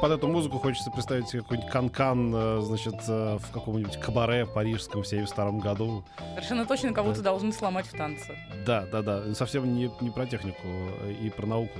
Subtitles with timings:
[0.00, 5.02] Под эту музыку хочется представить себе какой-нибудь канкан, э, значит, э, в каком-нибудь кабаре парижском
[5.02, 6.04] в 72 году.
[6.34, 8.36] Совершенно точно кого-то должны сломать в танце.
[8.64, 9.34] Да, да, да.
[9.34, 11.78] Совсем не, не про технику э, и про науку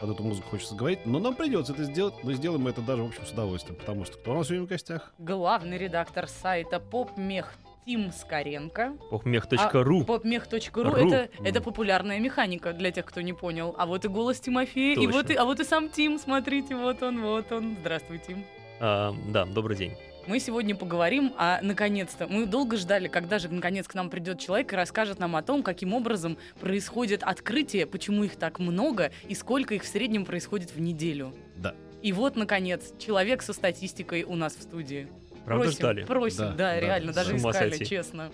[0.00, 1.06] под эту музыку хочется говорить.
[1.06, 2.14] Но нам придется это сделать.
[2.22, 3.76] Но сделаем мы это даже, в общем, с удовольствием.
[3.76, 5.14] Потому что кто у нас сегодня в гостях?
[5.18, 7.46] Главный редактор сайта PopMech
[7.84, 8.96] Тим Скоренко.
[9.10, 9.58] Popmech.ru.
[9.58, 11.08] А, Popmech.ru Ру.
[11.08, 13.74] это, это популярная механика для тех, кто не понял.
[13.78, 15.12] А вот и голос Тимофея, и Точно.
[15.12, 17.76] вот и, а вот и сам Тим, смотрите, вот он, вот он.
[17.80, 18.44] Здравствуй, Тим.
[18.80, 19.92] А, да, добрый день.
[20.26, 24.72] Мы сегодня поговорим о, наконец-то, мы долго ждали, когда же наконец к нам придет человек
[24.72, 29.74] и расскажет нам о том, каким образом происходит открытие, почему их так много и сколько
[29.74, 31.34] их в среднем происходит в неделю.
[31.56, 31.74] Да.
[32.00, 35.08] И вот, наконец, человек со статистикой у нас в студии.
[35.44, 36.04] Правда просим, ждали?
[36.04, 37.86] Просим, Да, да, да, реально, с даже искали, сойти.
[37.86, 38.32] честно.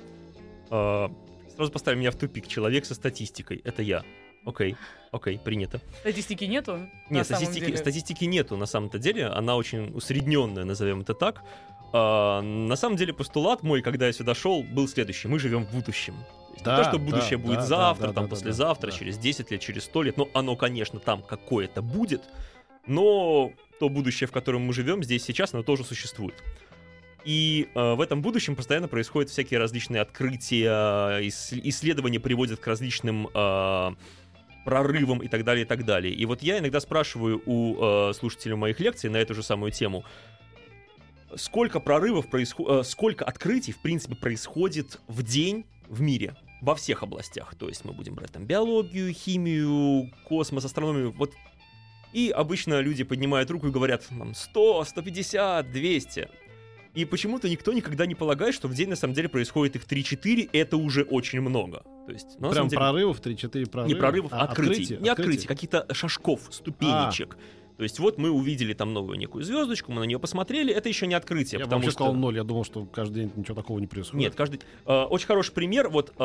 [0.71, 1.11] А,
[1.55, 2.47] сразу поставим меня в тупик.
[2.47, 3.61] Человек со статистикой.
[3.65, 4.05] Это я.
[4.45, 4.77] Окей,
[5.13, 5.81] окей, принято.
[6.01, 6.89] Статистики нету?
[7.11, 9.27] Нет, статистики, статистики нету на самом-то деле.
[9.27, 11.43] Она очень усредненная, назовем это так.
[11.93, 15.29] А, на самом деле постулат мой, когда я сюда шел, был следующий.
[15.29, 16.15] Мы живем в будущем.
[16.65, 18.91] Да, не то, что да, будущее да, будет да, завтра, да, там да, да, послезавтра,
[18.91, 18.97] да.
[18.97, 20.17] через 10 лет, через 100 лет.
[20.17, 22.23] Но оно, конечно, там какое-то будет.
[22.87, 26.35] Но то будущее, в котором мы живем здесь сейчас, оно тоже существует.
[27.25, 33.29] И э, в этом будущем постоянно происходят всякие различные открытия, ис- исследования приводят к различным
[33.33, 33.91] э,
[34.65, 36.15] прорывам и так далее, и так далее.
[36.15, 37.77] И вот я иногда спрашиваю у
[38.11, 40.05] э, слушателей моих лекций на эту же самую тему,
[41.37, 47.55] сколько прорывов происходит, сколько открытий, в принципе, происходит в день в мире во всех областях.
[47.57, 51.33] То есть мы будем брать там биологию, химию, космос, астрономию, вот.
[52.13, 56.29] И обычно люди поднимают руку и говорят там 100, 150, 200.
[56.95, 60.51] И почему-то никто никогда не полагает, что в день на самом деле происходит их 3-4,
[60.53, 61.85] это уже очень много.
[62.07, 63.89] То есть, ну, Прям деле, прорывов, 3-4 прорыва.
[63.89, 64.73] не прорывов, а открытий.
[64.83, 67.37] открытие, Не открытий, каких-то шажков, ступенечек.
[67.81, 71.07] То есть вот мы увидели там новую некую звездочку, мы на нее посмотрели, это еще
[71.07, 72.05] не открытие, Я бы потому вообще что...
[72.05, 72.37] сказал ноль.
[72.37, 74.21] Я думал, что каждый день ничего такого не происходит.
[74.21, 74.61] Нет, каждый...
[74.85, 75.89] э, очень хороший пример.
[75.89, 76.23] Вот э,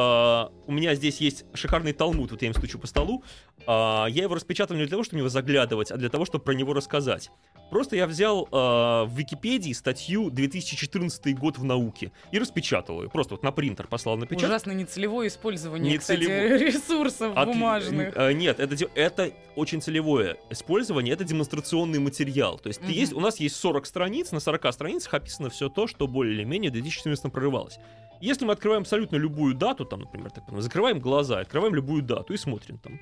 [0.67, 3.23] у меня здесь есть шикарный талмуд, вот я им стучу по столу.
[3.65, 6.43] А, я его распечатал не для того, чтобы в него заглядывать, а для того, чтобы
[6.43, 7.31] про него рассказать.
[7.69, 13.09] Просто я взял э, в Википедии статью 2014 год в науке и распечатал ее.
[13.09, 14.49] Просто вот на принтер послал напечатать.
[14.49, 16.57] Ужасно нецелевое использование, Нецелевое.
[16.57, 18.13] кстати, ресурсов От- бумажных.
[18.15, 22.57] э, Нет, это, это очень целевое использование, это демонстрационный материал.
[22.59, 22.91] То есть, Мгм.
[22.91, 26.73] есть, у нас есть 40 страниц, на 40 страницах описано все то, что более-менее в
[26.73, 27.79] 2014 прорывалось.
[28.21, 32.37] Если мы открываем абсолютно любую дату, там, например, так, закрываем глаза, открываем любую дату и
[32.37, 32.99] смотрим там.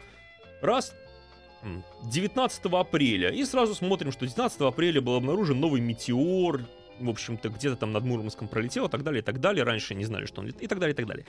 [0.61, 0.93] Раз,
[1.61, 6.61] м, 19 апреля, и сразу смотрим, что 19 апреля был обнаружен новый метеор,
[7.03, 9.63] в общем-то, где-то там над Мурманском пролетел, и так далее, и так далее.
[9.63, 11.25] Раньше не знали, что он летит, и так далее, и так далее.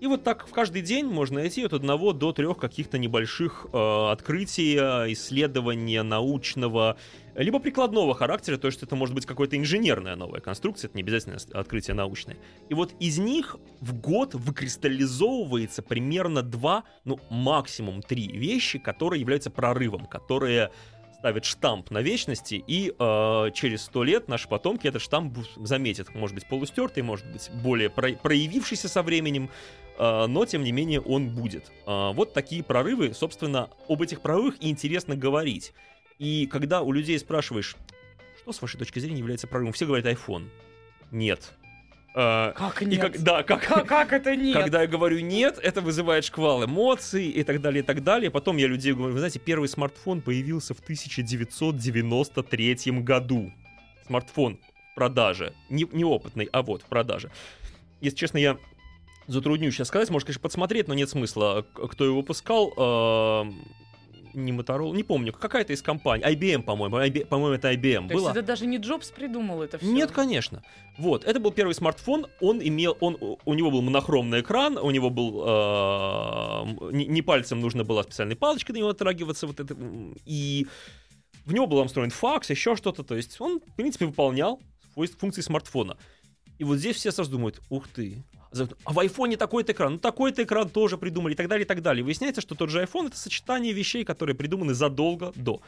[0.00, 4.10] И вот так в каждый день можно найти от одного до трех каких-то небольших э,
[4.10, 6.96] открытий, э, исследования научного,
[7.34, 11.36] либо прикладного характера, то есть это может быть какая-то инженерная новая конструкция, это не обязательно
[11.52, 12.38] открытие научное.
[12.70, 19.50] И вот из них в год выкристаллизовывается примерно два, ну максимум три вещи, которые являются
[19.50, 20.70] прорывом, которые
[21.20, 26.14] ставят штамп на вечности, и э, через сто лет наши потомки этот штамп заметят.
[26.14, 29.50] Может быть полустертый, может быть более про- проявившийся со временем,
[29.98, 31.70] э, но тем не менее он будет.
[31.86, 35.74] Э, вот такие прорывы, собственно, об этих прорывах и интересно говорить.
[36.18, 37.76] И когда у людей спрашиваешь,
[38.38, 40.48] что с вашей точки зрения является прорывом, все говорят iPhone.
[41.10, 41.52] Нет.
[42.14, 43.00] Э, Как и нет?
[43.00, 44.54] как, да, как, Как, как это нет?
[44.56, 48.30] когда я говорю нет, это вызывает шквал эмоций и так далее, и так далее.
[48.30, 53.52] Потом я людей говорю, вы знаете, первый смартфон появился в 1993 году.
[54.06, 54.58] Смартфон
[54.92, 55.52] в продаже.
[55.68, 57.30] Не, неопытный, а вот в продаже.
[58.00, 58.56] Если честно, я
[59.26, 61.64] затруднюсь сейчас сказать, может, конечно, подсмотреть, но нет смысла.
[61.74, 62.72] К- Кто его выпускал?
[62.76, 63.54] Эм,
[64.34, 66.24] не Motorola, не помню, какая-то из компаний.
[66.24, 67.26] IBM, по-моему.
[67.26, 68.08] По-моему, это IBM.
[68.08, 68.30] То есть Было?
[68.30, 69.86] это даже не Джобс придумал это все?
[69.86, 70.62] Нет, конечно.
[70.98, 75.08] Вот, это был первый смартфон, он имел, он, у него был монохромный экран, у него
[75.08, 79.74] был, э, не, не пальцем нужно было специальной палочкой на него отрагиваться, вот это,
[80.26, 80.66] и
[81.46, 84.60] в него был встроен факс, еще что-то, то есть он, в принципе, выполнял
[85.18, 85.96] функции смартфона.
[86.58, 88.22] И вот здесь все сразу думают, ух ты,
[88.84, 91.82] А в айфоне такой-то экран, ну такой-то экран тоже придумали и так далее, и так
[91.82, 92.04] далее.
[92.04, 95.60] Выясняется, что тот же iPhone это сочетание вещей, которые придуманы задолго до.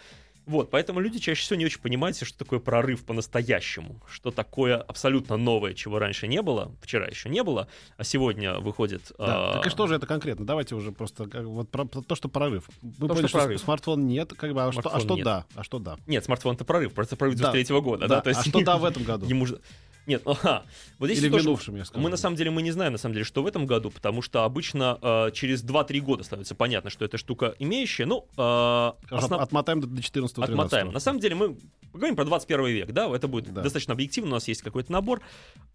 [0.45, 5.37] Вот, поэтому люди чаще всего не очень понимают, что такое прорыв по-настоящему, что такое абсолютно
[5.37, 9.13] новое, чего раньше не было, вчера еще не было, а сегодня выходит...
[9.19, 9.51] Да.
[9.51, 10.45] а, Так и что же это конкретно?
[10.45, 12.69] Давайте уже просто как, вот про, то, что прорыв.
[12.83, 13.61] Мы То, поняли, что прорыв.
[13.61, 15.25] смартфон нет, как бы, а, что, а что нет.
[15.25, 15.47] да?
[15.55, 15.97] А что да?
[16.09, 17.53] Нет, смартфон это прорыв, просто прорыв Да.
[17.53, 18.41] 93 года, да, Да, то есть...
[18.41, 19.27] а что да в этом году?
[19.27, 19.61] Ему же...
[20.07, 20.65] Нет, ага.
[20.99, 22.03] Вот здесь Или в тоже- минувшем, я скажу.
[22.03, 24.21] Мы на самом деле мы не знаем на самом деле, что в этом году, потому
[24.23, 28.05] что обычно э, через 2-3 года становится понятно, что эта штука имеющая.
[28.07, 30.93] Ну, э, основ- Отмотаем до 14 отмотаем.
[30.93, 31.57] На самом деле мы
[31.93, 33.63] говорим про 21 век, да, это будет Да.
[33.63, 35.21] достаточно объективно, у нас есть какой-то набор.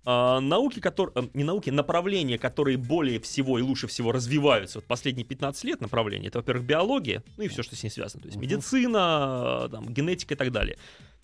[0.04, 5.26] А, науки, которые, не науки, направления, которые более всего и лучше всего развиваются вот последние
[5.26, 8.38] 15 лет направления, это, во-первых, биология, ну и все, что с ней связано, то есть
[8.38, 8.46] Мгм.
[8.46, 10.78] медицина, там, генетика и так далее.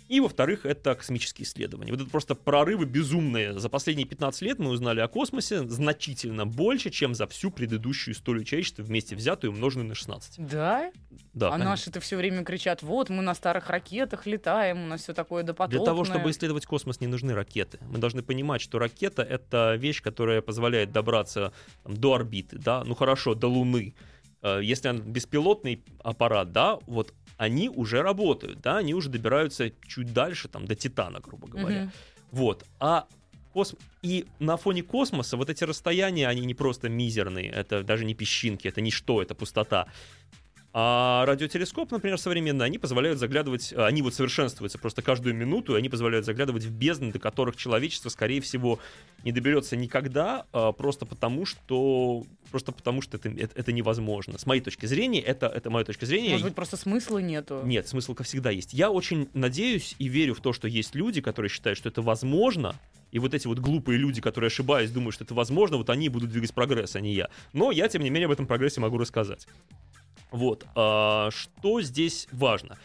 [0.08, 1.92] И, во-вторых, это космические исследования.
[1.92, 3.58] Вот это просто прорывы безумные.
[3.58, 8.44] За последние 15 лет мы узнали о космосе значительно больше, чем за всю предыдущую историю
[8.44, 10.48] человечества вместе взятую и умноженную на 16.
[10.48, 10.92] Да?
[11.34, 11.70] Да, а конечно.
[11.70, 15.80] наши-то все время кричат, вот, мы на старых ракетах летаем, у нас все такое допотопное.
[15.80, 17.80] Для того, чтобы исследовать космос, не нужны ракеты.
[17.90, 21.54] Мы должны понимать, что ракета— это вещь, которая позволяет добраться
[21.84, 23.96] там, до орбиты, да, ну хорошо, до Луны.
[24.44, 30.14] Э, Если он беспилотный аппарат, да, вот они уже работают, да, они уже добираются чуть
[30.14, 31.82] дальше, там, до Титана, грубо говоря.
[31.84, 31.92] Мгм.
[32.32, 32.66] Вот.
[32.80, 33.08] А
[33.54, 33.78] косм...
[34.02, 38.68] И на фоне космоса вот эти расстояния, они не просто мизерные, это даже не песчинки,
[38.68, 39.88] это ничто, это пустота.
[40.76, 45.88] А радиотелескоп, например, современный, они позволяют заглядывать, они вот совершенствуются просто каждую минуту, и они
[45.88, 48.80] позволяют заглядывать в бездны, до которых человечество, скорее всего,
[49.24, 54.40] не доберется никогда, а, просто потому что просто потому что это, это, это невозможно.
[54.40, 56.32] С моей точки зрения, это, это моя точка зрения.
[56.32, 57.62] Может быть, просто смысла нету.
[57.64, 58.74] Нет, смысл всегда есть.
[58.74, 62.76] Я очень надеюсь и верю в то, что есть люди, которые считают, что это возможно,
[63.12, 66.32] и вот эти вот глупые люди, которые ошибаясь, думают, что это возможно, вот они будут
[66.32, 67.30] двигать прогресс, а не я.
[67.54, 69.48] Но я, тем не менее, об этом прогрессе могу рассказать.
[70.34, 70.66] Вот.
[70.76, 72.78] а, что здесь важно?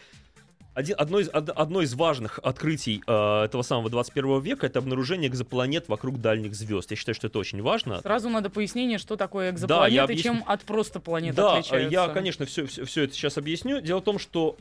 [0.75, 5.27] Один- одно, из, од- одно из важных открытий а, этого самого 21 века это обнаружение
[5.29, 6.91] экзопланет вокруг дальних звезд.
[6.91, 7.99] Я считаю, что это очень важно.
[8.01, 10.23] Сразу надо пояснение, что такое я экзопланеты, объясню.
[10.35, 11.91] чем от просто планет Да, отличаются.
[11.91, 13.81] я, конечно, все, все, это сейчас объясню.
[13.81, 14.55] Дело в том, что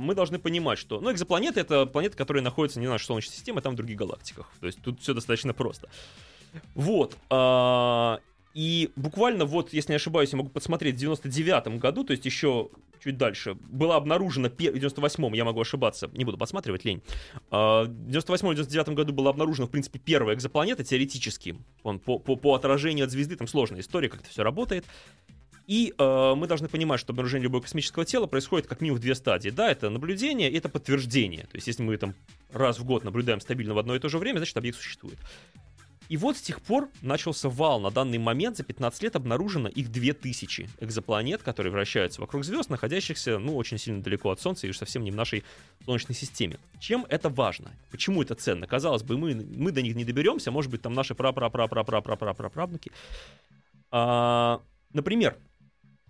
[0.00, 3.34] э, мы должны понимать, что ну, экзопланеты это планеты, которые находятся не в нашей Солнечной
[3.34, 4.50] системе, а там в других галактиках.
[4.60, 5.88] То есть тут все достаточно просто.
[6.74, 7.16] Вот.
[7.30, 8.18] а,
[8.58, 12.70] и буквально вот, если не ошибаюсь, я могу подсмотреть, в 99 году, то есть еще
[13.00, 17.00] чуть дальше, была обнаружена, в 98-м, я могу ошибаться, не буду подсматривать, лень.
[17.52, 21.56] А, В 98-99 году была обнаружена, в принципе, первая экзопланета теоретически.
[21.84, 24.84] Он по, по, по отражению от звезды, там сложная история, как это все работает.
[25.68, 29.14] И э, мы должны понимать, что обнаружение любого космического тела происходит как минимум в две
[29.14, 29.50] стадии.
[29.50, 31.42] Да, это наблюдение и это подтверждение.
[31.42, 32.14] То есть, если мы там
[32.52, 35.18] раз в год наблюдаем стабильно в одно и то же время, значит, объект существует.
[36.08, 37.80] И вот с тех пор начался вал.
[37.80, 43.38] На данный момент за 15 лет обнаружено их 2000 экзопланет, которые вращаются вокруг звезд, находящихся,
[43.38, 45.44] ну, очень сильно далеко от Солнца и уж совсем не в нашей
[45.84, 46.58] Солнечной системе.
[46.80, 47.70] Чем это важно?
[47.90, 48.66] Почему это ценно?
[48.66, 51.68] Казалось бы, мы, мы до них не доберемся, может быть, там наши пра пра пра
[51.68, 52.68] пра пра пра пра пра пра
[53.90, 54.60] а,
[54.92, 55.36] например,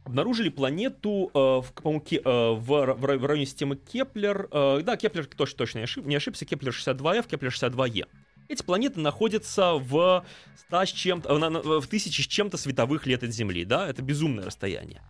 [0.04, 4.48] обнаружили планету э, в, э, в, в, в районе системы Кеплер.
[4.50, 6.44] Э, да, Кеплер точно, точно не, ошиб, не ошибся.
[6.44, 8.06] Кеплер 62F, Кеплер 62E.
[8.48, 10.24] Эти планеты находятся в
[10.68, 15.02] 100 с чем-то, в тысячи с чем-то световых лет от Земли, да, это безумное расстояние.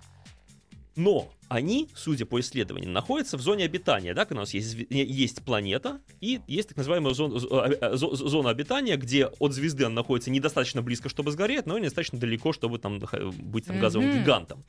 [0.97, 5.45] Но они, судя по исследованиям, находятся в зоне обитания, да, когда у нас есть, есть
[5.45, 9.95] планета и есть так называемая зона, зо- э, зо- зона обитания, где от звезды она
[9.95, 14.19] находится недостаточно близко, чтобы сгореть, но и недостаточно далеко, чтобы там быть там газовым Мгм.
[14.23, 14.65] гигантом.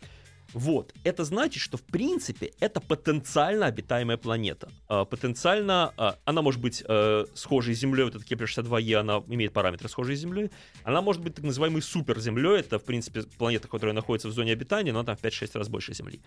[0.54, 0.94] Вот.
[1.04, 4.70] Это значит, что в принципе это потенциально обитаемая планета.
[4.88, 9.54] А, потенциально а, она может быть э, схожей с Землей, вот эта Кеплер-62Е, она имеет
[9.54, 10.52] параметры схожие с Землей.
[10.84, 14.92] Она может быть так называемой суперземлей, это в принципе планета, которая находится в зоне обитания,
[14.92, 16.22] но она там в 5-6 раз больше Земли.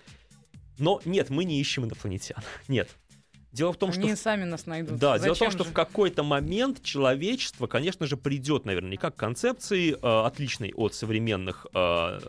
[0.78, 2.42] Но нет, мы не ищем инопланетян.
[2.68, 2.88] Нет.
[3.52, 4.98] Дело в том, что Они сами нас найдут.
[4.98, 5.70] да, дело в том, Зачем что же?
[5.70, 12.20] в какой-то момент человечество, конечно же, придет наверняка к концепции, э, отличной от современных э,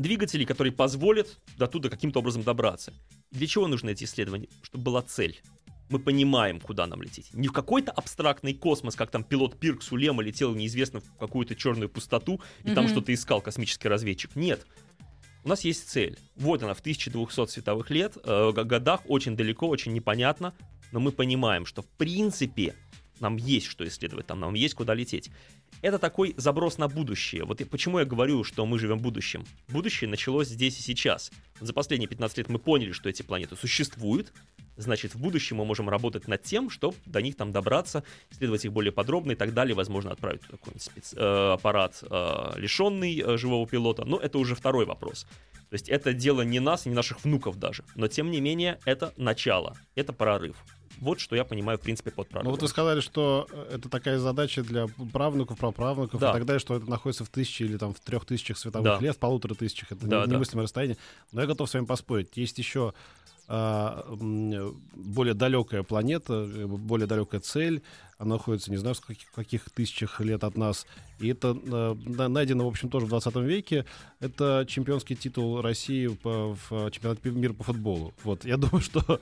[0.00, 2.92] двигателей, которые позволят до туда каким-то образом добраться.
[3.30, 4.48] Для чего нужны эти исследования?
[4.62, 5.40] Чтобы была цель.
[5.88, 7.34] Мы понимаем, куда нам лететь.
[7.34, 11.88] Не в какой-то абстрактный космос, как там пилот Пирк Сулема летел неизвестно в какую-то черную
[11.88, 12.92] пустоту и там Мгм.
[12.92, 14.36] что-то искал космический разведчик.
[14.36, 14.64] Нет.
[15.42, 16.16] У нас есть цель.
[16.36, 20.54] Вот она в 1200 световых лет, э, годах, очень далеко, очень непонятно,
[20.92, 22.74] но мы понимаем, что в принципе
[23.20, 25.30] нам есть что исследовать, там нам есть куда лететь.
[25.82, 27.44] Это такой заброс на будущее.
[27.44, 29.44] Вот почему я говорю, что мы живем в будущем.
[29.68, 31.30] Будущее началось здесь и сейчас.
[31.60, 34.32] За последние 15 лет мы поняли, что эти планеты существуют,
[34.76, 38.72] значит, в будущем мы можем работать над тем, чтобы до них там добраться, исследовать их
[38.72, 43.66] более подробно и так далее, возможно, отправить какой-нибудь спец- э, аппарат, э, лишенный э, живого
[43.66, 45.26] пилота, но это уже второй вопрос.
[45.70, 49.14] То есть это дело не нас, не наших внуков даже, но тем не менее это
[49.16, 50.56] начало, это прорыв.
[51.00, 52.52] Вот что я понимаю, в принципе, под Ну прорывом.
[52.52, 56.30] вот вы сказали, что э, это такая задача для правнуков, праправнуков Да.
[56.30, 58.98] и так далее, что это находится в тысяче или там в трех тысячах световых Да.
[59.00, 59.92] лет, в полутора тысячах.
[59.92, 60.34] Это Да, не- да.
[60.34, 60.96] немыслимое расстояние.
[61.32, 62.36] Но я готов с вами поспорить.
[62.36, 62.92] Есть еще
[63.52, 64.04] а,
[64.94, 67.82] более далекая планета, э, более далекая цель.
[68.20, 70.86] Она находится, не знаю, в каких, каких тысячах лет от нас.
[71.20, 73.86] И это э, на- найдено, в общем, тоже в 20 веке.
[74.20, 78.12] Это чемпионский титул России по, в чемпионате мира по футболу.
[78.22, 79.20] Вот, я думаю, что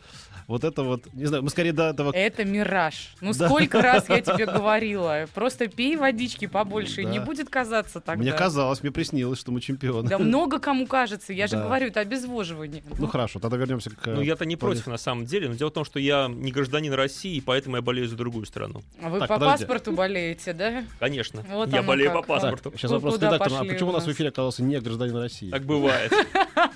[0.49, 3.15] вот это вот, не знаю, мы скорее до этого Это мираж.
[3.21, 3.49] Ну Да.
[3.49, 5.27] сколько раз я тебе говорила.
[5.33, 7.25] Просто пей водички побольше, и не Да.
[7.25, 8.21] будет казаться тогда.
[8.21, 10.09] Мне казалось, мне приснилось, что мы чемпионы.
[10.09, 11.33] Да много кому кажется.
[11.33, 11.63] Я же Да.
[11.65, 12.83] говорю, это обезвоживание.
[12.99, 14.07] Ну хорошо, тогда вернемся к...
[14.09, 16.93] Ну, я-то не против, на самом деле, но дело в том, что я не гражданин
[16.93, 18.83] России, поэтому я болею за другую страну.
[19.01, 19.65] А вы Так, по подожди.
[19.65, 20.85] паспорту болеете, да?
[20.99, 21.45] Конечно.
[21.49, 22.23] Вот я болею как.
[22.27, 22.73] по паспорту.
[22.77, 23.55] Сейчас Вы вопрос редактору.
[23.57, 25.51] А почему у нас в эфире оказался не гражданин России?
[25.51, 26.13] Так бывает.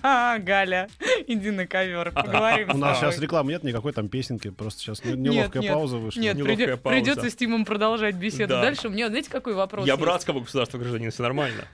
[0.02, 0.88] Галя,
[1.26, 5.62] иди на ковер, поговорим У нас сейчас рекламы нет, никакой там песенки, просто сейчас неловкая
[5.68, 6.20] пауза вышла.
[6.20, 7.00] Нет, Неловкая приде- пауза.
[7.00, 8.62] придется с Тимом продолжать беседу Да.
[8.62, 8.88] дальше.
[8.88, 11.64] У меня, знаете, какой вопрос Я братского государства гражданин, все нормально.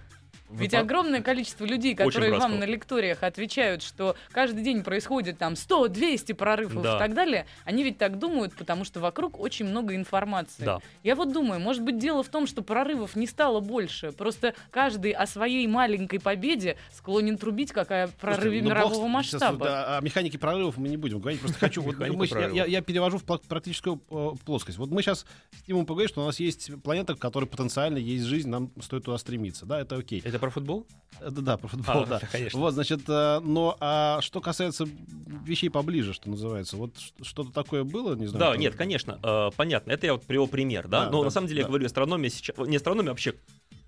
[0.50, 5.54] Ведь Вы- огромное количество людей, которые вам на лекториях отвечают, что каждый день происходит там
[5.54, 6.96] 100-200 прорывов Да.
[6.96, 10.64] и так далее, они ведь так думают, потому что вокруг очень много информации.
[10.64, 10.80] Да.
[11.02, 14.12] Я вот думаю, может быть, дело в том, что прорывов не стало больше.
[14.12, 19.58] Просто каждый о своей маленькой победе склонен трубить, какая прорыве ну, мирового бог сейчас масштаба.
[19.58, 21.40] вот, да, о механике прорывов мы не будем говорить.
[21.40, 21.82] Просто хочу...
[21.82, 24.78] вот мы- я, перевожу в практическую э, плоскость.
[24.78, 25.26] Вот мы сейчас
[25.58, 29.04] с Тимом поговорим, что у нас есть планета, в которой потенциально есть жизнь, нам стоит
[29.04, 29.66] туда стремиться.
[29.66, 30.22] Да, это окей.
[30.24, 30.86] Это про футбол?
[31.20, 32.20] Э, Да, да, про футбол, А, да.
[32.32, 32.58] конечно.
[32.60, 34.84] Вот, значит, э, но а что касается
[35.44, 36.92] вещей поближе, что называется, вот
[37.22, 38.40] что-то такое было, не знаю.
[38.40, 39.92] Да, там- нет, конечно, э, понятно.
[39.92, 41.04] Это я вот привел пример, да.
[41.06, 41.66] Да, Но да, на самом деле да.
[41.66, 43.34] я говорю, астрономия сейчас, не астрономия, а вообще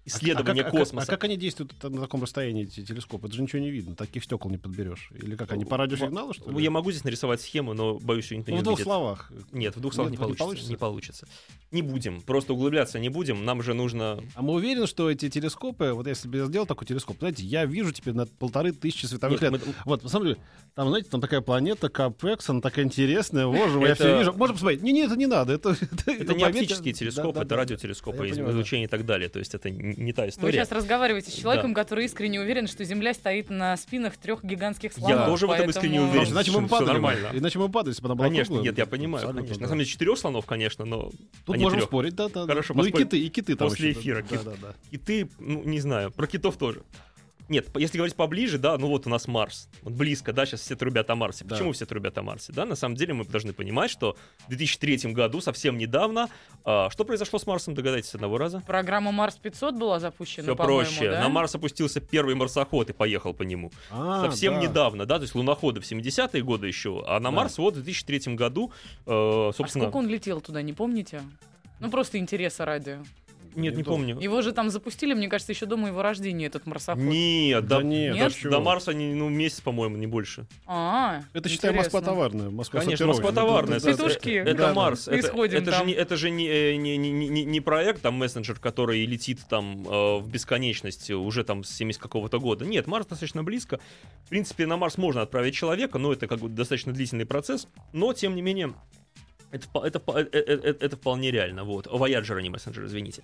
[0.05, 1.07] А исследование как- а как- космоса.
[1.07, 3.27] А как они действуют на таком расстоянии, эти телескопы?
[3.27, 5.11] Это же ничего не видно, таких стекол не подберешь.
[5.15, 6.63] Или как они, по радиосигналу, что ли?
[6.63, 9.31] Я могу здесь нарисовать схему, но боюсь, что никто Ну, не в двух словах.
[9.53, 10.71] Нет, в двух словах не, получится?
[10.71, 11.29] Не получится.
[11.71, 12.21] Не будем.
[12.23, 13.45] Просто углубляться не будем.
[13.45, 14.21] Нам же нужно.
[14.35, 17.65] А мы уверены, что эти телескопы, вот если бы я сделал такой телескоп, знаете, я
[17.65, 19.61] вижу теперь на полторы тысячи световых лет.
[19.85, 20.37] Вот, посмотри,
[20.75, 24.33] там, знаете, там такая планета Капекс, она такая интересная, боже мой, я все вижу.
[24.33, 24.83] Можно посмотреть?
[24.83, 25.53] Не, не, это не надо.
[25.53, 25.77] Это,
[26.35, 29.29] не оптические телескопы, да, это радиотелескопы, излучение и так далее.
[29.29, 30.53] То есть это не та Вы история.
[30.53, 35.21] сейчас разговариваете с человеком, который искренне уверен, что Земля стоит на спинах трех гигантских слонов.
[35.21, 36.33] Я тоже в этом искренне поэтому- уверен.
[36.33, 36.89] Иначе мы падали.
[36.89, 37.29] нормально.
[37.33, 38.65] Иначе мы падали, если бы она была Конечно, круглая.
[38.71, 39.59] нет, я понимаю, Абсолютно, конечно.
[39.59, 39.63] да.
[39.63, 41.11] На самом деле четырех слонов, конечно, но
[41.47, 41.89] Тут а можем трёх.
[41.89, 42.43] спорить, да, да.
[42.43, 42.47] да.
[42.47, 44.75] Хорошо, Ну и киты, и киты там После еще, эфира Да, кит- да, да.
[44.91, 46.83] Киты, ну, не знаю, про китов тоже.
[47.51, 49.69] Нет, если говорить поближе, да, ну вот у нас Марс.
[49.83, 51.45] Вот близко, да, сейчас все трубят о Марсе.
[51.45, 51.57] Да.
[51.57, 52.53] Почему все трубят о Марсе?
[52.53, 54.17] Да, на самом деле мы должны понимать, что
[54.47, 56.29] в 2003 году, совсем недавно,
[56.65, 58.63] а, что произошло с Марсом, догадайтесь, одного раза?
[58.65, 61.11] Программа Марс 500 была запущена, Все проще.
[61.11, 61.23] да?
[61.23, 63.73] На Марс опустился первый марсоход и поехал по нему.
[63.91, 64.61] А, Совсем да.
[64.63, 67.37] недавно, да, то есть луноходы в 70-е годы еще, а на Да.
[67.37, 68.71] Марс вот в 2003 году,
[69.07, 69.87] э, А собственно...
[69.87, 71.23] сколько он летел туда, не помните?
[71.81, 73.01] Ну, просто интереса ради.
[73.55, 74.19] Нет, не помню.
[74.21, 77.03] Его же там запустили, мне кажется, еще до моего рождения, этот марсоход.
[77.03, 78.29] Нет, Да да, нет, Нет?
[78.29, 78.51] да чего?
[78.51, 80.47] до Марса не, ну, месяц, по-моему, не больше.
[80.67, 81.99] А, Это считай интересно.
[81.99, 82.51] Москва товарная.
[82.51, 83.07] Москва Конечно.
[83.07, 83.81] Москва товарная.
[83.81, 83.97] Да, да, да.
[83.97, 84.31] Цветушки.
[84.31, 84.75] Это, Да, да.
[84.75, 85.09] Марс.
[85.09, 88.59] И Это, это же, не, это же не, не, не, не, не проект, там, мессенджер,
[88.59, 92.65] который летит там э, в бесконечность уже там с 70 какого-то года.
[92.65, 93.81] Нет, Марс достаточно близко.
[94.25, 97.67] В принципе, на Марс можно отправить человека, но это как бы достаточно длительный процесс.
[97.93, 98.75] Но, тем не менее,
[99.51, 101.65] это, это, впо- э, э, э, это вполне реально.
[101.65, 101.87] Вот.
[101.87, 103.23] Voyager, а не мессенджер, извините.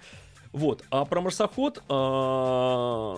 [0.52, 0.85] Вот.
[0.90, 1.83] А про марсоход...
[1.88, 3.16] э,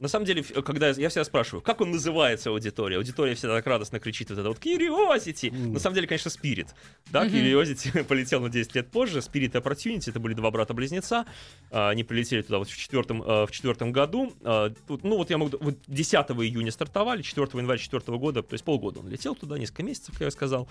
[0.00, 2.98] на самом деле, когда я, я всегда спрашиваю, как он называется аудитория?
[2.98, 5.50] Аудитория всегда так радостно кричит вот это вот Curiosity.
[5.50, 5.72] Мгм.
[5.72, 6.68] На самом деле, конечно, Spirit.
[7.10, 7.34] Да, Мгм.
[7.34, 9.18] Curiosity полетел на 10 лет позже.
[9.18, 11.26] Spirit и Opportunity, это были два брата-близнеца.
[11.72, 14.32] А, Они прилетели туда вот в четвертом, в четвертом году.
[14.44, 15.56] А, тут, ну вот я могу...
[15.60, 19.82] Вот 10 июня стартовали, 4 января 4 года, то есть полгода он летел туда, несколько
[19.82, 20.68] месяцев, как я сказал.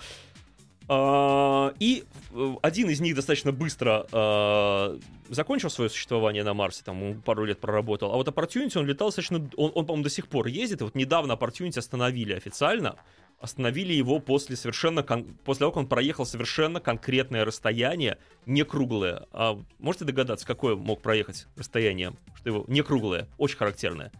[0.88, 7.20] А, И э, один из них достаточно быстро э, закончил свое существование на Марсе, там
[7.22, 8.12] пару лет проработал.
[8.12, 10.80] А вот Opportunity он летал достаточно, он, он по-моему, до сих пор ездит.
[10.80, 12.96] И вот недавно Opportunity остановили официально.
[13.38, 19.26] Остановили его после совершенно кон- после того, как он проехал совершенно конкретное расстояние, не круглое.
[19.30, 24.10] А можете догадаться, какое мог проехать расстояние, что его не круглое, очень характерное.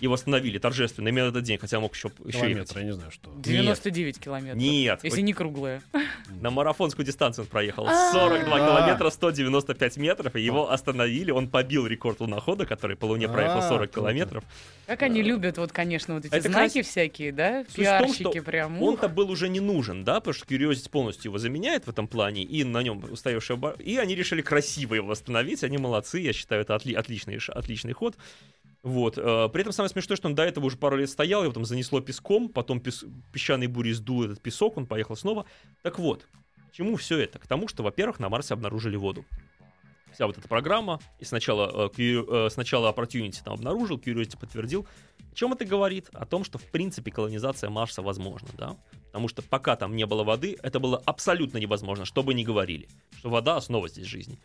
[0.00, 2.38] И восстановили торжественно именно этот день, хотя мог еще, еще.
[2.40, 3.32] Километр, я не знаю, что.
[3.36, 4.60] 99 километров.
[4.60, 5.82] Нет, Если не круглая.
[6.40, 7.86] на марафонскую дистанцию он проехал.
[7.86, 8.12] А.
[8.12, 8.58] 42 А.
[8.58, 11.30] километра, 195 метров, и его остановили.
[11.30, 14.00] Он побил рекорд лунохода, который по Луне проехал А, 40 круто.
[14.08, 14.44] километров.
[14.86, 17.64] Как они любят, вот, конечно, вот эти знаки всякие, да?
[17.74, 18.82] Пиарщики прям.
[18.82, 22.42] Он-то был уже не нужен, да, потому что Curiosity полностью его заменяет в этом плане,
[22.42, 26.74] и на нем бар- И они решили красиво его восстановить, они молодцы, я считаю, это
[26.74, 28.16] отли- отличный, отличный ход.
[28.84, 29.16] Вот.
[29.16, 31.64] э, При этом самое смешное, что он до этого уже пару лет стоял, его там
[31.64, 35.46] занесло песком, потом пес- песчаной бури сдул этот песок, он поехал снова.
[35.82, 36.28] Так вот,
[36.70, 37.38] к чему все это?
[37.38, 39.24] К тому, что, во-первых, на Марсе обнаружили воду.
[40.12, 44.86] Вся вот эта программа, и сначала, э, э, сначала Opportunity там обнаружил, Curiosity подтвердил.
[45.32, 46.10] О чем это говорит?
[46.12, 48.76] О том, что в принципе колонизация Марса возможна, да?
[49.06, 52.86] Потому что пока там не было воды, это было абсолютно невозможно, что бы ни говорили.
[53.18, 54.38] Что вода основа здесь жизни.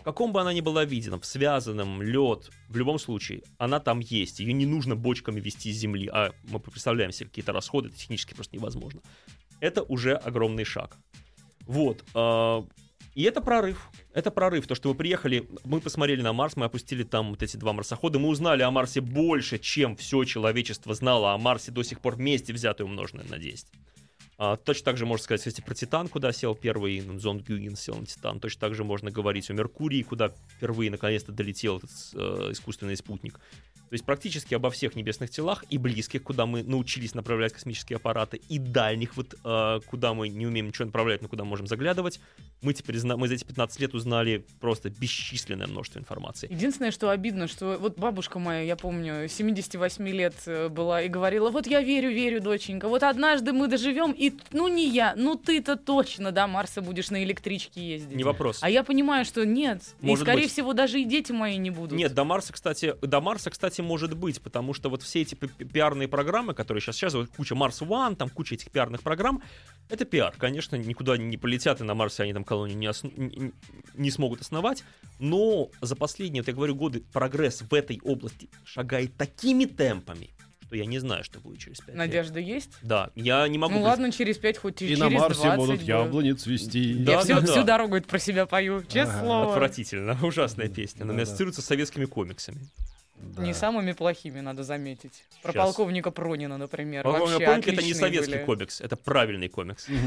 [0.00, 4.00] В каком бы она ни была виде, в связанном, лед, в любом случае, она там
[4.00, 4.40] есть.
[4.40, 8.34] Ее не нужно бочками вести с Земли, а мы представляем себе какие-то расходы, это технически
[8.34, 9.02] просто невозможно.
[9.60, 10.96] Это уже огромный шаг.
[11.66, 12.02] Вот.
[12.14, 12.66] а,
[13.14, 13.90] И это прорыв.
[14.14, 14.66] Это прорыв.
[14.66, 18.18] То, что мы приехали, мы посмотрели на Марс, мы опустили там вот эти два марсохода,
[18.18, 22.54] мы узнали о Марсе больше, чем все человечество знало о Марсе до сих пор вместе
[22.54, 23.66] взятое умноженное на 10.
[24.42, 27.76] А, точно так же можно сказать, кстати, про Титан, куда сел первый ну, зонд Гюген
[27.76, 28.40] сел на Титан.
[28.40, 33.38] Точно так же можно говорить о Меркурии, куда впервые наконец-то долетел этот э, искусственный спутник.
[33.90, 38.40] То есть практически обо всех небесных телах и близких, куда мы научились направлять космические аппараты,
[38.48, 42.20] и дальних, вот, э, куда мы не умеем ничего направлять, но куда можем заглядывать,
[42.62, 46.46] мы теперь зна- мы за эти 15 лет узнали просто бесчисленное множество информации.
[46.52, 51.50] Единственное, что обидно, что вот бабушка моя, я помню, 78 лет э, была и говорила,
[51.50, 55.74] вот я верю, верю, доченька, вот однажды мы доживем, и ну не я, ну ты-то
[55.74, 58.16] точно до Марса будешь на электричке ездить.
[58.16, 58.60] Не вопрос.
[58.62, 59.82] А я понимаю, что нет.
[60.00, 60.52] Может и, скорее быть.
[60.52, 61.98] всего, даже и дети мои не будут.
[61.98, 65.48] Нет, до Марса, кстати, до Марса, кстати, может быть, потому что вот все эти пи-
[65.48, 69.42] пи- пиарные программы, которые сейчас сейчас вот куча Марс One, там куча этих пиарных программ,
[69.88, 73.52] это пиар, конечно, никуда не полетят и на Марсе они там колонию не, осно- не-
[73.94, 74.84] не смогут основать,
[75.18, 80.30] но за последние, вот я говорю, годы прогресс в этой области шагает такими темпами,
[80.66, 81.96] что я не знаю, что будет через 5 лет.
[81.96, 82.70] Надежда есть?
[82.82, 83.74] Да, я не могу...
[83.74, 86.94] Ну ладно, через 5, хоть и И через на Марсе 20 будут яблони цвести.
[86.94, 87.46] Да, Я всю, да, да.
[87.52, 89.24] всю дорогу это про себя пою, честное Ага.
[89.24, 89.50] слово.
[89.52, 91.22] Отвратительно, ужасная песня, она Да-да.
[91.24, 92.60] ассоциируется с советскими комиксами.
[93.36, 93.42] Да.
[93.42, 95.24] Не самыми плохими, надо заметить.
[95.42, 95.64] Про Щас.
[95.64, 97.04] полковника Пронина, например.
[97.04, 98.44] Помню, это не советский были.
[98.44, 99.86] комикс, это правильный комикс.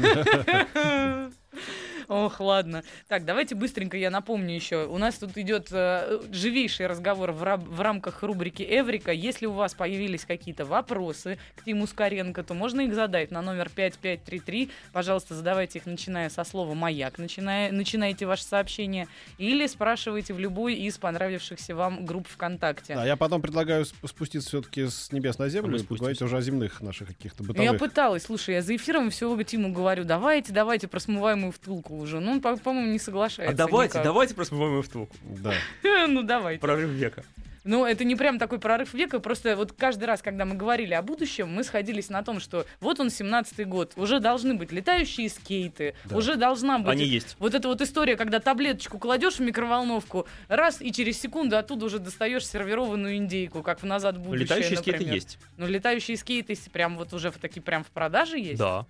[2.08, 2.82] Ох, ладно.
[3.08, 4.86] Так, давайте быстренько я напомню еще.
[4.86, 9.12] У нас тут идет э, живейший разговор в, раб- в рамках рубрики Эврика.
[9.12, 13.70] Если у вас появились какие-то вопросы к Тиму Скоренко, то можно их задать на номер
[13.74, 14.70] 5533.
[14.92, 20.74] Пожалуйста, задавайте их, начиная со слова «Маяк», начиная, начинайте ваше сообщение, или спрашивайте в любой
[20.74, 22.94] из понравившихся вам групп ВКонтакте.
[22.94, 26.40] Да, я потом предлагаю сп- спуститься все-таки с небес на землю и поговорить уже о
[26.40, 27.80] земных наших каких-то Ну, я бытовых.
[27.80, 32.20] пыталась, слушай, я за эфиром все Тиму говорю, давайте, давайте про смываемую втулку уже.
[32.20, 33.52] Ну, он, по- по-моему, не соглашается.
[33.54, 34.04] А давайте, никак.
[34.04, 35.16] давайте просто в втулку.
[35.22, 35.52] Да.
[36.08, 36.60] Ну, давайте.
[36.60, 37.24] Прорыв века.
[37.64, 41.00] Ну, это не прям такой прорыв века, просто вот каждый раз, когда мы говорили о
[41.00, 45.94] будущем, мы сходились на том, что вот он, 17-й год, уже должны быть летающие скейты,
[46.04, 46.18] Да.
[46.18, 46.88] уже должна быть...
[46.92, 47.36] Они есть.
[47.38, 52.00] Вот эта вот история, когда таблеточку кладешь в микроволновку, раз, и через секунду оттуда уже
[52.00, 55.14] достаешь сервированную индейку, как в «Назад в будущее», Летающие скейты например.
[55.14, 55.38] есть.
[55.56, 58.58] Ну, летающие скейты прям вот уже в такие прям в продаже есть?
[58.58, 58.84] Да.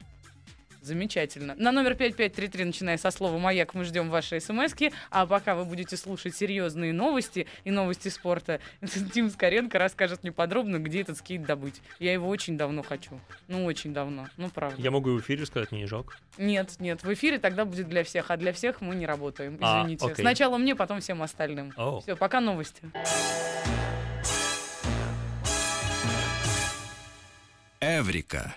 [0.84, 1.54] Замечательно.
[1.56, 4.74] На номер 5533, начиная со слова «Маяк», мы ждем ваши смс
[5.10, 8.60] А пока вы будете слушать серьезные новости и новости спорта,
[9.14, 11.80] Тим Скоренко расскажет мне подробно, где этот скейт добыть.
[11.98, 13.18] Я его очень давно хочу.
[13.48, 14.28] Ну, очень давно.
[14.36, 14.80] Ну, правда.
[14.82, 16.16] Я могу и в эфире сказать, мне не жалко.
[16.36, 19.56] Нет, нет, в эфире тогда будет для всех, а для всех мы не работаем.
[19.62, 20.04] А, Извините.
[20.04, 20.22] окей.
[20.22, 21.72] Сначала мне, потом всем остальным.
[21.78, 22.00] О.
[22.00, 22.82] Все, пока новости.
[27.80, 28.54] Эврика.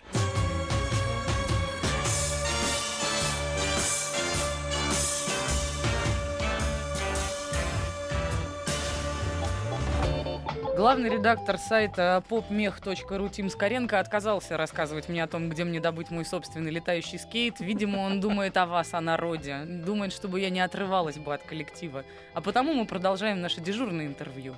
[10.78, 16.24] Главный редактор сайта popmech.ru Тим Скоренко отказался рассказывать мне о том, где мне добыть мой
[16.24, 17.60] собственный летающий скейт.
[17.60, 19.63] Видимо, он думает о вас, о народе.
[19.66, 22.06] Думает, чтобы я не отрывалась бы от коллектива.
[22.36, 24.56] А потому мы продолжаем наше дежурное интервью.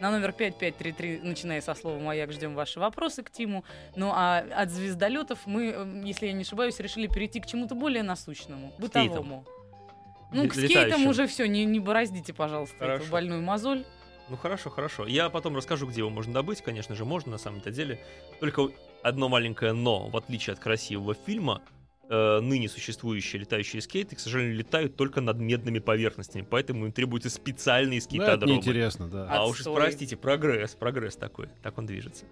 [0.00, 3.64] На номер 5533, начиная со слова «Маяк», ждем ваши вопросы к Тиму.
[3.96, 8.74] Ну а от звездолетов мы, если я не ошибаюсь, решили перейти к чему-то более насущному,
[8.76, 9.46] бытовому.
[10.30, 13.10] Ну, к скейтам уже все, не, не бороздите, пожалуйста, эту Хорошо.
[13.10, 13.86] больную мозоль.
[14.28, 15.06] Ну хорошо, хорошо.
[15.06, 16.62] Я потом расскажу, где его можно добыть.
[16.62, 18.00] Конечно же, можно на самом-то деле.
[18.40, 18.68] Только
[19.02, 20.08] одно маленькое но.
[20.08, 21.60] В отличие от красивого фильма,
[22.08, 27.28] э, ныне существующие летающие скейты, к сожалению, летают только над медными поверхностями, поэтому им требуются
[27.30, 28.52] специальные Ну, это скейтодромы.
[28.54, 29.26] неинтересно, да.
[29.30, 29.76] А уж Отстой.
[29.76, 32.24] простите, прогресс, прогресс такой, так он движется.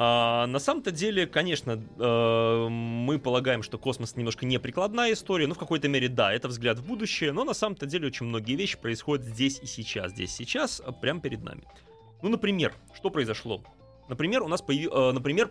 [0.00, 5.58] А, на самом-то деле, конечно, э, мы полагаем, что космос немножко неприкладная история, но в
[5.58, 9.26] какой-то мере да, это взгляд в будущее, но на самом-то деле очень многие вещи происходят
[9.26, 11.64] здесь и сейчас, здесь и сейчас, а, прямо перед нами.
[12.22, 13.60] Ну, например, что произошло?
[14.08, 15.50] Например, у нас появился, например,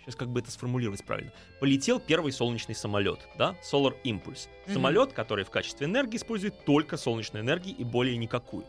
[0.00, 4.48] сейчас как бы это сформулировать правильно, полетел первый солнечный самолет, да, Solar Impulse.
[4.66, 8.66] Самолет, который в качестве энергии использует только солнечную энергию и более никакую.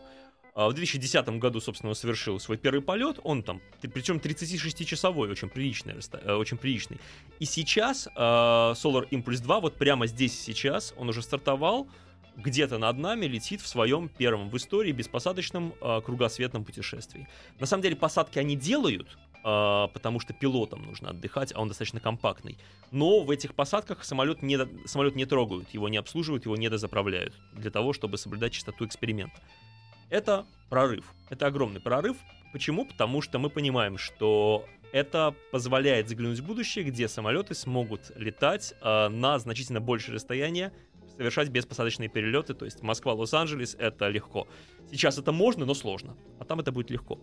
[0.54, 3.20] А В 2010 году, собственно, совершил свой первый полет.
[3.22, 6.98] Он там, причем 36-часовой, очень приличный, э, очень приличный.
[7.38, 11.88] И сейчас э, Solar Impulse 2, вот прямо здесь сейчас, он уже стартовал,
[12.36, 17.28] где-то над нами летит в своем первом в истории беспосадочном э, кругосветном путешествии.
[17.58, 22.58] На самом деле посадки они делают, потому что пилотам нужно отдыхать, а он достаточно компактный.
[22.90, 27.34] Но в этих посадках самолет не, самолет не трогают, его не обслуживают, его не дозаправляют
[27.54, 29.40] для того, чтобы соблюдать чистоту эксперимента.
[30.10, 31.14] Это прорыв.
[31.30, 32.16] Это огромный прорыв.
[32.52, 32.84] Почему?
[32.84, 39.08] Потому что мы понимаем, что это позволяет заглянуть в будущее, где самолеты смогут летать э,
[39.08, 40.72] на значительно большее расстояние,
[41.16, 44.48] совершать беспосадочные перелеты, то есть Москва-Лос-Анджелес это легко.
[44.90, 47.20] Сейчас это можно, но сложно, а там это будет легко.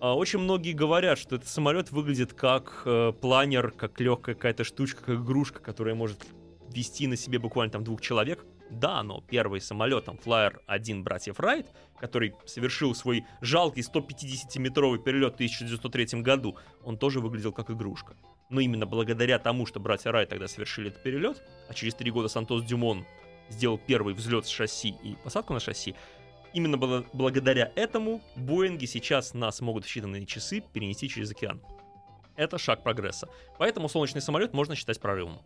[0.00, 5.02] А, Очень многие говорят, что этот самолет выглядит как э, планер, как легкая какая-то штучка,
[5.04, 6.26] как игрушка, которая может
[6.70, 8.44] вести на себе буквально там двух человек.
[8.70, 15.32] Да, но первый самолет, там, Flyer 1 братьев Райт, который совершил свой жалкий 150-метровый перелет
[15.32, 18.16] в 1903 году, он тоже выглядел как игрушка.
[18.50, 22.28] Но именно благодаря тому, что братья Райт тогда совершили этот перелет, а через три года
[22.28, 23.04] Сантос Дюмон
[23.48, 25.94] сделал первый взлет с шасси и посадку на шасси,
[26.52, 31.60] именно бла- благодаря этому Боинги сейчас нас могут в считанные часы перенести через океан.
[32.34, 33.28] Это шаг прогресса.
[33.58, 35.40] Поэтому солнечный самолет можно считать прорывом.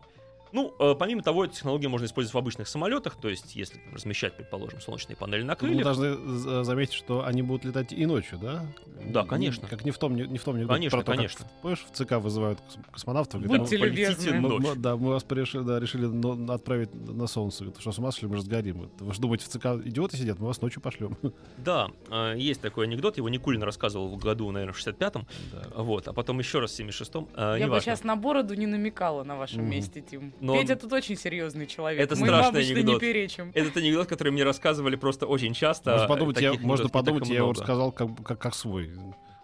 [0.53, 3.93] Ну, э, помимо того, эту технологию можно использовать в обычных самолетах, то есть если там
[3.95, 5.83] размещать, предположим, солнечные панели на Мы крыльях.
[5.83, 8.65] должны за- заметить, что они будут летать и ночью, да?
[9.05, 9.67] Да, Не- конечно.
[9.67, 11.45] Как не в том, не, не в том анекдоте Конечно, про то, как конечно.
[11.45, 13.41] в- помнишь, в ЦК вызывают кос- космонавтов.
[13.41, 14.39] говорят, Будьте «Ну, любезны.
[14.39, 17.63] мы- мы- да, мы вас решили, да, решили но- отправить на солнце.
[17.63, 18.73] Говорят, что с ума сошли, мы же сгорим.
[18.75, 21.17] Говорят, Вы же думаете, в ЦК идиоты сидят, мы вас ночью пошлем.
[21.57, 25.81] Да, э, есть такой анекдот, его Никулин рассказывал в году, наверное, в 65-м, Да.
[25.81, 27.27] вот, а потом еще раз в 76-м.
[27.35, 27.81] э, Я бы неважно.
[27.81, 29.71] сейчас на бороду не намекала на вашем Мгм.
[29.71, 30.33] месте, Тим.
[30.41, 32.01] Но- Петя тут очень серьезный человек.
[32.01, 32.99] Это Мы страшный обычно не анекдот.
[32.99, 33.51] перечим.
[33.53, 35.91] Этот анекдот, который мне рассказывали просто очень часто.
[35.91, 38.91] Можно подумать, я, можно подумать, я его рассказал как, как, как свой.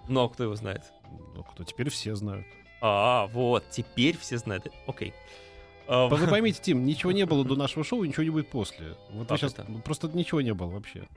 [0.09, 0.81] Но кто его знает?
[1.35, 2.45] Ну, кто теперь все знают.
[2.81, 4.67] А, вот, теперь все знают.
[4.87, 5.13] Окей.
[5.87, 8.95] А, Вы поймите, Тим, ничего не было до нашего шоу, ничего не будет после.
[9.11, 9.65] Вот Как сейчас это?
[9.67, 11.07] ну, просто ничего не было вообще.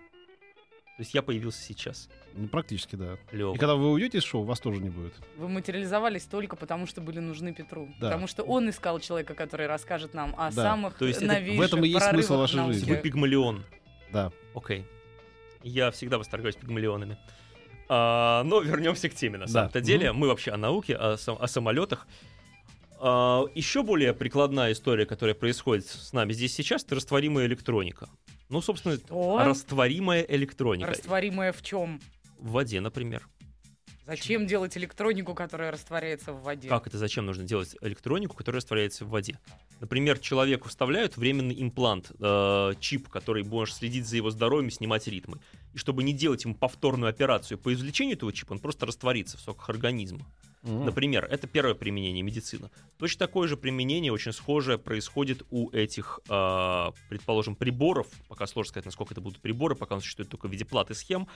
[1.01, 2.11] То есть я появился сейчас.
[2.35, 3.17] Ну, практически, да.
[3.33, 3.55] Лёва.
[3.55, 5.15] И когда вы уйдете из шоу, вас тоже не будет.
[5.39, 7.87] Вы материализовались только потому, что были нужны Петру.
[7.99, 8.09] Да.
[8.09, 10.63] Потому что он искал человека, который расскажет нам о Да.
[10.63, 12.91] самых То есть это- новейших в этом и есть смысл вашей жизни.
[12.91, 13.65] Вы пигмалион.
[14.13, 14.31] Да.
[14.55, 14.85] Окей.
[15.63, 17.17] Я всегда восторгаюсь пигмалионами.
[17.89, 19.53] А, но вернемся к теме, на Да.
[19.53, 20.13] самом-то деле.
[20.13, 22.07] Мы вообще о науке, о, сам- о самолетах.
[23.03, 28.11] А, еще более прикладная история, которая происходит с нами здесь сейчас, это растворимая электроника.
[28.51, 29.39] Ну, собственно, Что?
[29.43, 30.91] растворимая электроника.
[30.91, 32.01] Растворимое в чем?
[32.39, 33.27] В воде, например.
[34.07, 36.69] Зачем делать электронику, которая растворяется в воде?
[36.69, 39.39] Как это зачем нужно делать электронику, которая растворяется в воде?
[39.79, 45.07] Например, человеку вставляют временный имплант, э, чип, который можешь следить за его здоровьем и снимать
[45.07, 45.39] ритмы.
[45.73, 49.41] И чтобы не делать ему повторную операцию по извлечению этого чипа, он просто растворится в
[49.41, 50.27] соках организма.
[50.63, 50.85] М.
[50.85, 52.71] Например, это первое применение медицина.
[52.99, 58.85] Точно такое же применение, очень схожее, происходит у этих, э, предположим, приборов, пока сложно сказать,
[58.85, 61.29] насколько это будут приборы, пока он существует только в виде плат и схем,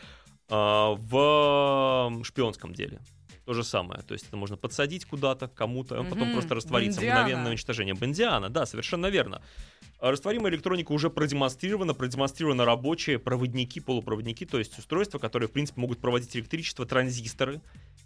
[0.51, 3.01] э, в шпионском деле.
[3.47, 4.01] То же самое.
[4.03, 6.33] То есть это можно подсадить куда-то, кому-то, а потом Мгм.
[6.33, 7.01] просто раствориться.
[7.01, 7.21] Бондиана.
[7.21, 7.95] Мгновенное уничтожение.
[7.95, 9.43] Бондиана, да, совершенно верно.
[9.99, 15.81] А Растворимая электроника уже продемонстрирована, продемонстрированы рабочие проводники, полупроводники, то есть устройства, которые, в принципе,
[15.81, 17.61] могут проводить электричество, транзисторы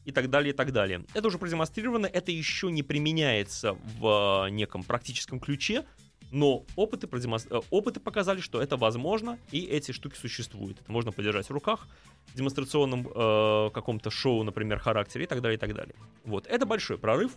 [0.04, 1.04] и так далее, и так далее.
[1.14, 5.84] Это уже продемонстрировано, это еще не применяется в э, неком практическом ключе,
[6.30, 10.80] но опыты, продемонс- э, опыты показали, что это возможно, и эти штуки существуют.
[10.80, 11.88] Это можно подержать в руках
[12.26, 15.94] в демонстрационном э, каком-то шоу, например, характере и так далее, и так далее.
[16.24, 17.32] Вот, это большой прорыв.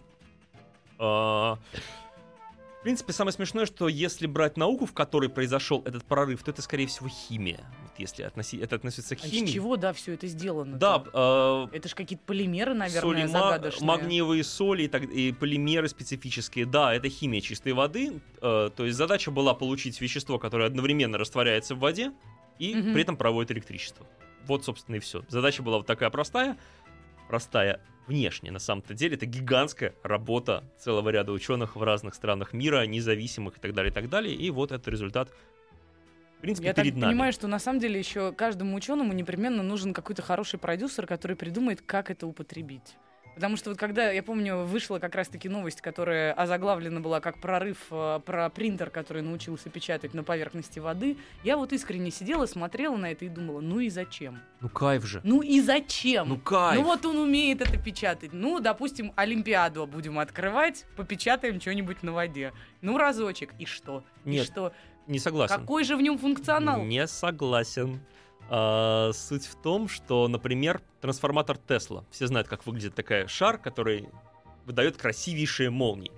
[0.99, 1.57] А,
[2.81, 6.63] в принципе, самое смешное, что если брать науку, в которой произошел этот прорыв, то это,
[6.63, 7.59] скорее всего, химия.
[7.83, 9.51] Вот если относи- это относится к А из химии.
[9.51, 10.77] чего, да, все это сделано?
[10.79, 13.85] Да, э, Это же какие-то полимеры, наверное, соли, загадочные.
[13.87, 16.65] магниевые соли и, так, и полимеры специфические.
[16.65, 18.19] Да, это химия чистой воды.
[18.41, 22.11] Э, то есть задача была получить вещество, которое одновременно растворяется в воде
[22.57, 22.93] и Мгм.
[22.93, 24.07] при этом проводит электричество.
[24.47, 25.23] Вот, собственно, и все.
[25.29, 26.57] Задача была вот такая простая.
[27.27, 28.51] Простая внешне.
[28.51, 33.59] На самом-то деле это гигантская работа целого ряда ученых в разных странах мира, независимых и
[33.59, 34.35] так далее, и так далее.
[34.35, 35.29] И вот этот результат,
[36.37, 37.11] в принципе, Я так перед нами.
[37.11, 41.81] понимаю, что на самом деле еще каждому ученому непременно нужен какой-то хороший продюсер, который придумает,
[41.81, 42.95] как это употребить.
[43.35, 47.77] Потому что вот когда, я помню, вышла как раз-таки новость, которая озаглавлена была как прорыв
[47.89, 53.11] э, про принтер, который научился печатать на поверхности воды, я вот искренне сидела, смотрела на
[53.11, 54.39] это и думала, ну и зачем?
[54.59, 55.21] Ну кайф же.
[55.23, 56.29] Ну и зачем?
[56.29, 56.79] Ну кайф.
[56.79, 58.33] Ну вот он умеет это печатать.
[58.33, 62.53] Ну, допустим, Олимпиаду будем открывать, попечатаем что-нибудь на воде.
[62.81, 63.53] Ну, разочек.
[63.59, 64.03] И что?
[64.25, 64.73] Нет, И что?
[65.07, 65.55] не согласен.
[65.55, 66.83] Какой же в нем функционал?
[66.83, 68.01] Не согласен.
[68.53, 72.03] А, суть в том, что, например, трансформатор Тесла.
[72.11, 74.09] Все знают, как выглядит такая шар, который
[74.65, 76.11] выдает красивейшие молнии.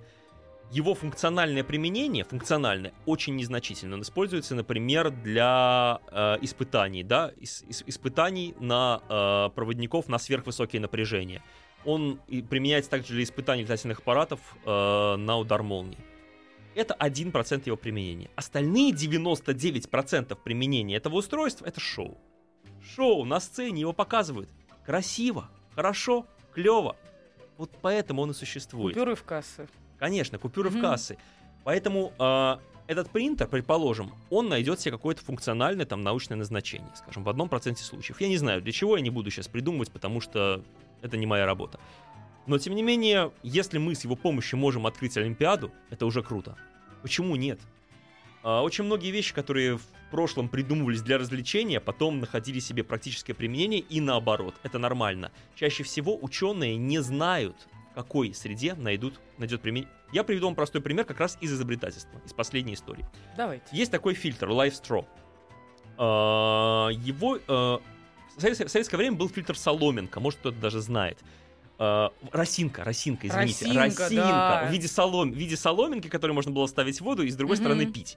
[0.72, 3.94] Его функциональное применение, функциональное, очень незначительно.
[3.94, 10.82] Он используется, например, для э, испытаний, да, ис- ис- испытаний на э, проводников на сверхвысокие
[10.82, 11.40] напряжения.
[11.84, 12.18] Он
[12.50, 15.98] применяется также для испытаний летательных аппаратов э, на удар молнии.
[16.74, 18.30] Это 1% его применения.
[18.36, 22.18] Остальные 99% применения этого устройства это шоу.
[22.82, 24.48] Шоу на сцене его показывают.
[24.84, 26.96] Красиво, хорошо, клево.
[27.56, 28.94] Вот поэтому он и существует.
[28.94, 29.68] Купюры в кассы.
[29.98, 30.82] Конечно, купюры в Мгм.
[30.82, 31.16] кассы.
[31.62, 32.56] Поэтому э,
[32.88, 37.84] этот принтер, предположим, он найдет себе какое-то функциональное там научное назначение, скажем, в одном проценте
[37.84, 38.20] случаев.
[38.20, 40.62] Я не знаю, для чего я не буду сейчас придумывать, потому что
[41.00, 41.78] это не моя работа.
[42.46, 46.56] Но тем не менее, если мы с его помощью можем открыть Олимпиаду, это уже круто.
[47.02, 47.60] Почему нет?
[48.42, 53.80] А, Очень многие вещи, которые в прошлом придумывались для развлечения, потом находили себе практическое применение
[53.80, 54.54] и наоборот.
[54.62, 55.32] Это нормально.
[55.54, 57.56] Чаще всего ученые не знают,
[57.90, 59.92] в какой среде найдут, найдет применение.
[60.12, 63.06] Я приведу вам простой пример как раз из изобретательства, из последней истории.
[63.36, 63.64] Давайте.
[63.72, 65.06] Есть такой фильтр Live Straw.
[65.96, 67.78] А, Его э,
[68.36, 71.18] в советское время был фильтр соломинка, может кто-то даже знает.
[71.78, 74.66] А, Росинка, росинка, извините, Росинка, да.
[74.68, 77.56] в виде, солом, в виде соломинки, которую можно было ставить в воду и с другой
[77.56, 78.16] стороны пить.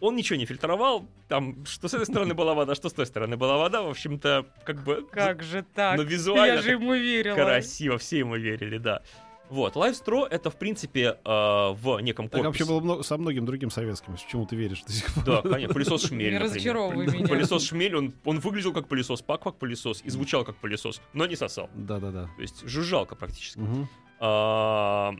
[0.00, 3.36] Он ничего не фильтровал, там, что с этой стороны была вода, что с той стороны
[3.36, 5.96] была вода, в общем-то, как бы Как же так?
[5.96, 7.36] Но визуально Я же ему верила.
[7.36, 9.02] красиво, все ему верили, да.
[9.52, 12.46] Вот, Live Straw это, в принципе, э, в неком Так корпусе.
[12.46, 15.24] вообще было много- со многим другим советским, чему ты веришь до сих пор.
[15.24, 17.28] Да, конечно, пылесос шмель, Не разочаровывай меня.
[17.28, 21.26] Пылесос шмель, он, он выглядел как пылесос, пак как пылесос и звучал как пылесос, но
[21.26, 21.68] не сосал.
[21.74, 22.30] Да-да-да.
[22.34, 23.58] То есть жужжалка практически.
[23.58, 23.88] Мгм.
[24.20, 25.12] А,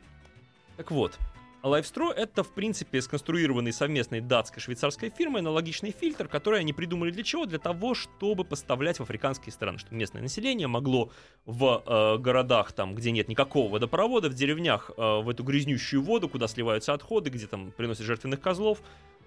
[0.77, 1.19] так вот,
[1.63, 7.45] LiveStraw это, в принципе, сконструированный совместной датско-швейцарской фирмой аналогичный фильтр, который они придумали для чего?
[7.45, 11.09] Для того, чтобы поставлять в африканские страны, чтобы местное население могло
[11.45, 16.27] в э, городах, там, где нет никакого водопровода, в деревнях э, в эту грязнющую воду,
[16.27, 18.81] куда сливаются отходы, где там приносят жертвенных козлов,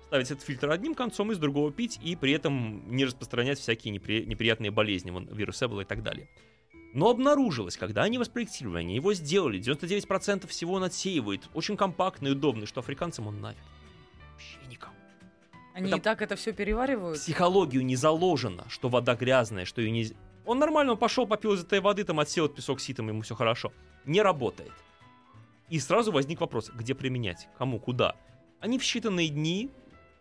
[0.08, 3.94] ставить этот фильтр одним концом и с другого пить, и при этом не распространять всякие
[3.94, 6.28] непри- неприятные болезни, вон, вирус Эбола и так далее.
[6.96, 12.64] Но обнаружилось, когда они воспроектировали, они его сделали, 99% всего он отсеивает, очень компактный удобный,
[12.64, 13.60] что африканцам он нафиг.
[14.32, 14.94] Вообще никому.
[15.74, 17.18] Они Это- и так это все переваривают.
[17.20, 20.10] психологию не заложено, что вода грязная, что ее не...
[20.46, 23.34] Он нормально, он пошел, попил из этой воды, там отсел от песок ситом, ему все
[23.34, 23.74] хорошо.
[24.06, 24.72] Не работает.
[25.68, 28.16] И сразу возник вопрос, где применять, кому, куда.
[28.58, 29.70] Они в считанные дни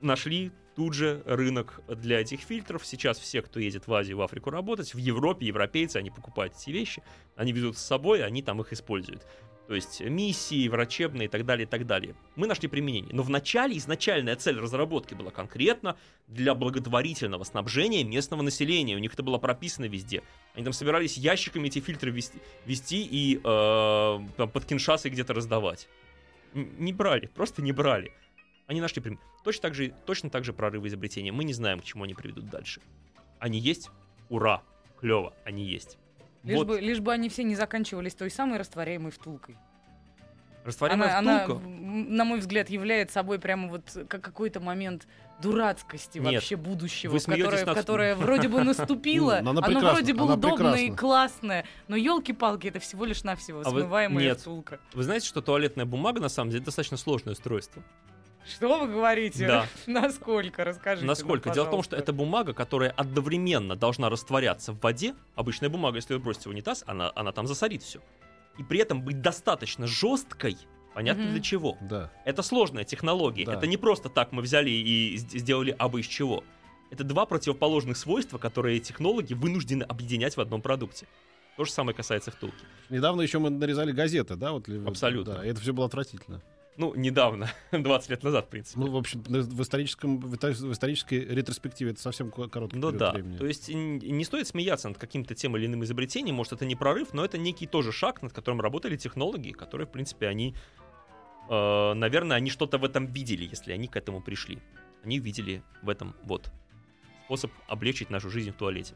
[0.06, 2.86] нашли тут же рынок для этих фильтров.
[2.86, 6.70] Сейчас все, кто едет в Азию, в Африку работать, в Европе, европейцы, они покупают эти
[6.70, 7.02] вещи,
[7.36, 9.26] они везут с собой, они там их используют.
[9.68, 12.16] То есть миссии, врачебные и так далее, и так далее.
[12.36, 13.12] Мы нашли применение.
[13.14, 18.96] Но вначале изначальная цель разработки была конкретно для благотворительного снабжения местного населения.
[18.96, 20.22] У них это было прописано везде.
[20.54, 25.88] Они там собирались ящиками эти фильтры вести, вести и э, под Киншасой где-то раздавать.
[26.54, 28.14] Не брали, просто не брали.
[28.68, 29.28] Они нашли применение.
[29.44, 31.32] Точно так же, точно так же прорывы изобретения.
[31.32, 32.82] Мы не знаем, к чему они приведут дальше.
[33.40, 33.90] Они есть?
[34.30, 34.64] Ура!
[35.00, 35.98] Клево, они есть.
[36.44, 39.56] Лишь, вот бы, лишь бы они все не заканчивались той самой растворяемой втулкой.
[40.64, 41.64] растворимая Она, она, втулка.
[41.64, 45.08] м, на мой взгляд, является собой прямо вот как какой-то момент
[45.44, 46.34] дурацкости Нет.
[46.34, 50.72] вообще будущего, которое, над- которое вроде бы наступило, Ну, она оно вроде бы она удобное
[50.74, 50.98] и прекрасна.
[50.98, 54.40] классное, но елки-палки, это всего лишь навсего А вы- смываемая нет.
[54.40, 54.80] втулка.
[54.94, 57.84] Вы знаете, что туалетная бумага на самом деле достаточно сложное устройство?
[58.48, 59.48] Что вы говорите?
[59.48, 59.68] Да.
[59.88, 60.64] Насколько?
[60.64, 61.08] Расскажите.
[61.08, 61.50] Насколько?
[61.50, 65.16] нам, Дело в том, что это бумага, которая одновременно должна растворяться в воде.
[65.36, 68.00] Обычная бумага, если вы бросите в унитаз, она, она там засорит все.
[68.58, 70.58] И при этом быть достаточно жесткой.
[70.94, 71.34] Понятно Мгм.
[71.34, 71.78] для чего?
[71.82, 72.12] Да.
[72.24, 73.46] Это сложная технология.
[73.46, 73.54] Да.
[73.56, 76.44] Это не просто так мы взяли и сделали абы из чего.
[76.90, 81.08] Это два противоположных свойства, которые технологи вынуждены объединять в одном продукте.
[81.58, 82.64] То же самое касается втулки.
[82.90, 84.52] Недавно еще мы нарезали газеты, да?
[84.54, 85.36] Вот, Абсолютно.
[85.36, 86.42] Да, это все было отвратительно.
[86.78, 88.80] Ну, недавно, 20 лет назад, в принципе.
[88.80, 93.12] Ну, в общем, в, историческом, в исторической ретроспективе это совсем ко- короткий Ну период да,
[93.14, 93.38] времени.
[93.38, 97.14] то есть не стоит смеяться над каким-то тем или иным изобретением, может это не прорыв,
[97.14, 100.54] но это некий тоже шаг, над которым работали технологи, которые, в принципе, они,
[101.50, 104.60] э, наверное, они что-то в этом видели, если они к этому пришли.
[105.04, 106.52] Они видели в этом вот
[107.26, 108.96] способ облегчить нашу жизнь в туалете.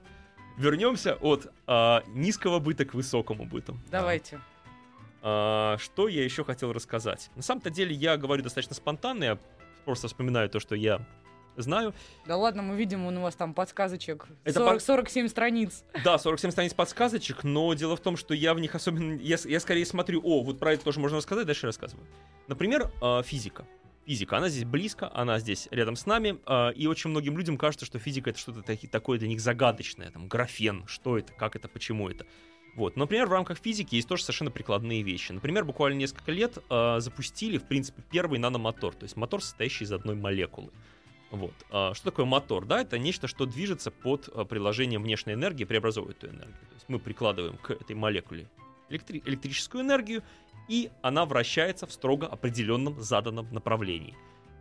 [0.58, 3.78] Вернемся от э, низкого быта к высокому быту.
[3.90, 4.36] Давайте.
[4.36, 4.42] А,
[5.22, 7.30] что я еще хотел рассказать?
[7.36, 9.38] На самом-то деле я говорю достаточно спонтанно, я
[9.86, 11.06] просто вспоминаю то, что я
[11.62, 11.94] знаю.
[12.26, 14.28] Да ладно, мы видим, он у вас там подсказочек.
[14.44, 15.84] Это 40 по- 47 страниц.
[16.04, 19.20] Да, 47 страниц подсказочек, но дело в том, что я в них особенно...
[19.20, 22.06] Я, я скорее смотрю, о, вот про это тоже можно рассказать, дальше рассказываю.
[22.48, 23.66] Например, а, физика.
[24.06, 27.86] Физика, она здесь близко, она здесь рядом с нами, а, и очень многим людям кажется,
[27.86, 32.10] что физика это что-то такое для них загадочное, там, графен, что это, как это, почему
[32.10, 32.26] это.
[32.76, 32.96] Вот.
[32.96, 35.32] Например, в рамках физики есть тоже совершенно прикладные вещи.
[35.32, 39.92] Например, буквально несколько лет а, запустили, в принципе, первый наномотор, то есть мотор, состоящий из
[39.92, 40.70] одной молекулы.
[41.32, 41.54] Вот.
[41.72, 42.66] А, Что такое мотор?
[42.66, 46.68] Да, это нечто, что движется под а, приложением внешней энергии, преобразовывает эту энергию.
[46.70, 48.48] То есть мы прикладываем к этой молекуле
[48.90, 50.24] электри- электрическую энергию,
[50.68, 54.16] и она вращается в строго определенном заданном направлении.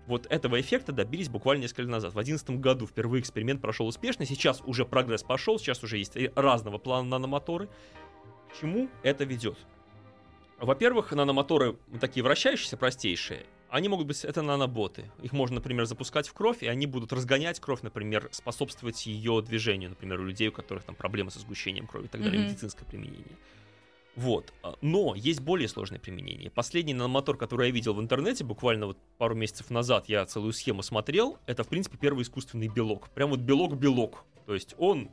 [0.08, 2.12] Вот этого эффекта добились буквально несколько лет назад.
[2.12, 6.78] В 2011 году впервые эксперимент прошел успешно, сейчас уже прогресс пошел, сейчас уже есть разного
[6.78, 7.68] плана наномоторы.
[8.50, 9.58] К чему это ведет?
[10.58, 15.10] Во-первых, наномоторы такие вращающиеся, простейшие, они могут быть, это наноботы.
[15.20, 19.90] Их можно, например, запускать в кровь, и они будут разгонять кровь, например, способствовать ее движению,
[19.90, 22.48] например, у людей, у которых там проблемы со сгущением крови и так далее, Мгм.
[22.48, 23.36] медицинское применение.
[24.18, 24.52] Вот.
[24.64, 26.50] А, Но есть более сложное применение.
[26.50, 30.82] Последний наномотор, который я видел в интернете, буквально вот пару месяцев назад, я целую схему
[30.82, 33.10] смотрел, это, в принципе, первый искусственный белок.
[33.10, 34.24] Прям вот белок-белок.
[34.44, 35.08] То есть он,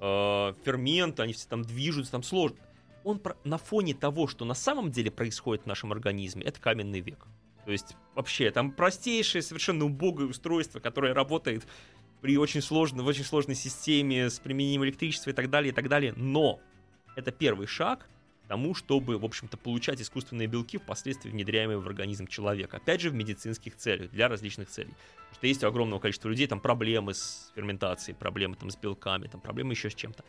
[0.00, 2.56] э, ферменты, они все там движутся, там сложно.
[3.04, 7.00] Он про- на фоне того, что на самом деле происходит в нашем организме, это каменный
[7.00, 7.26] век.
[7.66, 11.66] То есть вообще там простейшее, совершенно убогое устройство, которое работает
[12.22, 15.90] при очень сложной, в очень сложной системе с применением электричества и так далее, и так
[15.90, 16.14] далее.
[16.16, 16.58] Но
[17.16, 18.08] это первый шаг
[18.50, 22.78] тому, чтобы, в общем-то, получать искусственные белки, впоследствии внедряемые в организм человека.
[22.78, 24.92] Опять же, в медицинских целях, для различных целей.
[25.18, 29.28] Потому что есть у огромного количества людей там проблемы с ферментацией, проблемы там с белками,
[29.28, 30.24] там проблемы еще с чем-то.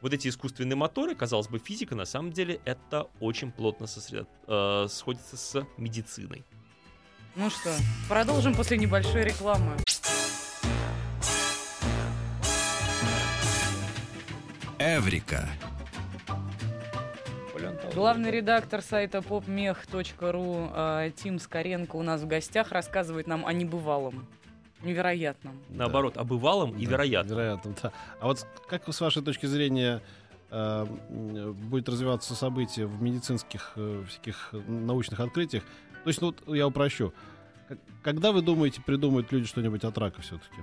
[0.00, 4.86] Вот эти искусственные моторы, казалось бы, физика, на самом деле, это очень плотно сосредо- э,
[4.88, 6.44] сходится с медициной.
[7.34, 7.74] Ну что,
[8.08, 9.76] продолжим после небольшой рекламы.
[14.78, 15.48] Эврика.
[17.96, 24.26] Главный редактор сайта popmech.ru э, Тим Скоренко у нас в гостях рассказывает нам о небывалом,
[24.82, 25.58] невероятном.
[25.70, 27.38] Наоборот, о бывалом и Да, вероятном.
[27.38, 27.92] Вероятно, да.
[28.20, 30.02] А вот как с вашей точки зрения
[30.50, 35.62] м, будет развиваться события в медицинских э, всяких научных открытиях?
[36.04, 37.14] То есть, ну, вот я упрощу.
[38.02, 40.60] Когда вы думаете, придумают люди что-нибудь от рака все-таки?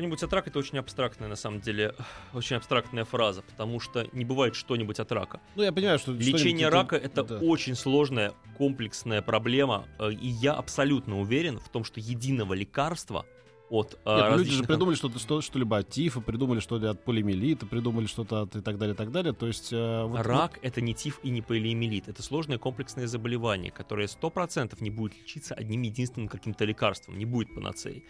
[0.00, 1.94] Что-нибудь от рака это очень абстрактная, на самом деле,
[2.32, 5.40] очень абстрактная фраза, потому что не бывает что-нибудь от рака.
[5.56, 7.36] Ну, я понимаю, что Лечение рака это да.
[7.36, 13.26] очень сложная, комплексная проблема, э, и я абсолютно уверен в том, что единого лекарства
[13.68, 16.88] от э, Нет, ну, люди же различных- придумали что-то, что, что-либо от тифа, придумали что-то
[16.88, 19.34] от полимелита, придумали что-то от и так далее, и так далее.
[19.34, 19.70] То есть...
[19.70, 22.08] э, вот- Рак это не тиф и не полиэмилит.
[22.08, 27.54] Это сложное комплексное заболевание, которое 100% не будет лечиться одним единственным каким-то лекарством, не будет
[27.54, 28.02] панацеей.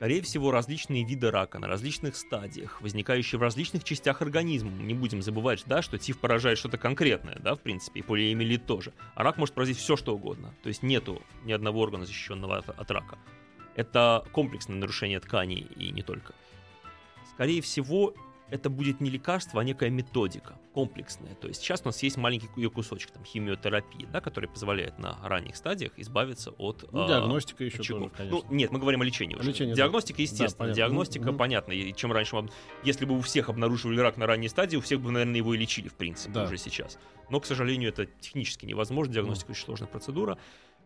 [0.00, 4.70] Скорее всего, различные виды рака на различных стадиях, возникающие в различных частях организма.
[4.70, 8.94] Не будем забывать, да, что тиф поражает что-то конкретное, да, в принципе, и полиэмилит тоже.
[9.14, 10.54] А рак может поразить все, что угодно.
[10.62, 13.18] То есть нету ни одного органа, защищенного от, от рака.
[13.74, 16.32] Это комплексное нарушение тканей и не только.
[17.34, 18.14] Скорее всего,
[18.50, 21.34] это будет не лекарство, а некая методика комплексная.
[21.34, 25.18] То есть сейчас у нас есть маленький ее кусочек, там, химиотерапии, да, который позволяет на
[25.22, 26.84] ранних стадиях избавиться от...
[26.92, 28.10] Ну, а, диагностика еще очагов.
[28.12, 28.48] тоже, конечно.
[28.48, 29.48] Ну, нет, мы говорим о лечении уже.
[29.48, 29.76] лечении, да.
[29.76, 30.50] Диагностика, естественно.
[30.58, 30.74] понятно.
[30.76, 31.38] Диагностика, Мгм.
[31.38, 31.72] понятно.
[31.72, 32.50] И чем раньше вам...
[32.84, 35.58] Если бы у всех обнаруживали рак на ранней стадии, у всех бы, наверное, его и
[35.58, 36.44] лечили, в принципе, Да.
[36.44, 36.98] уже сейчас.
[37.30, 39.12] Но, к сожалению, это технически невозможно.
[39.14, 40.38] Диагностика очень сложная процедура.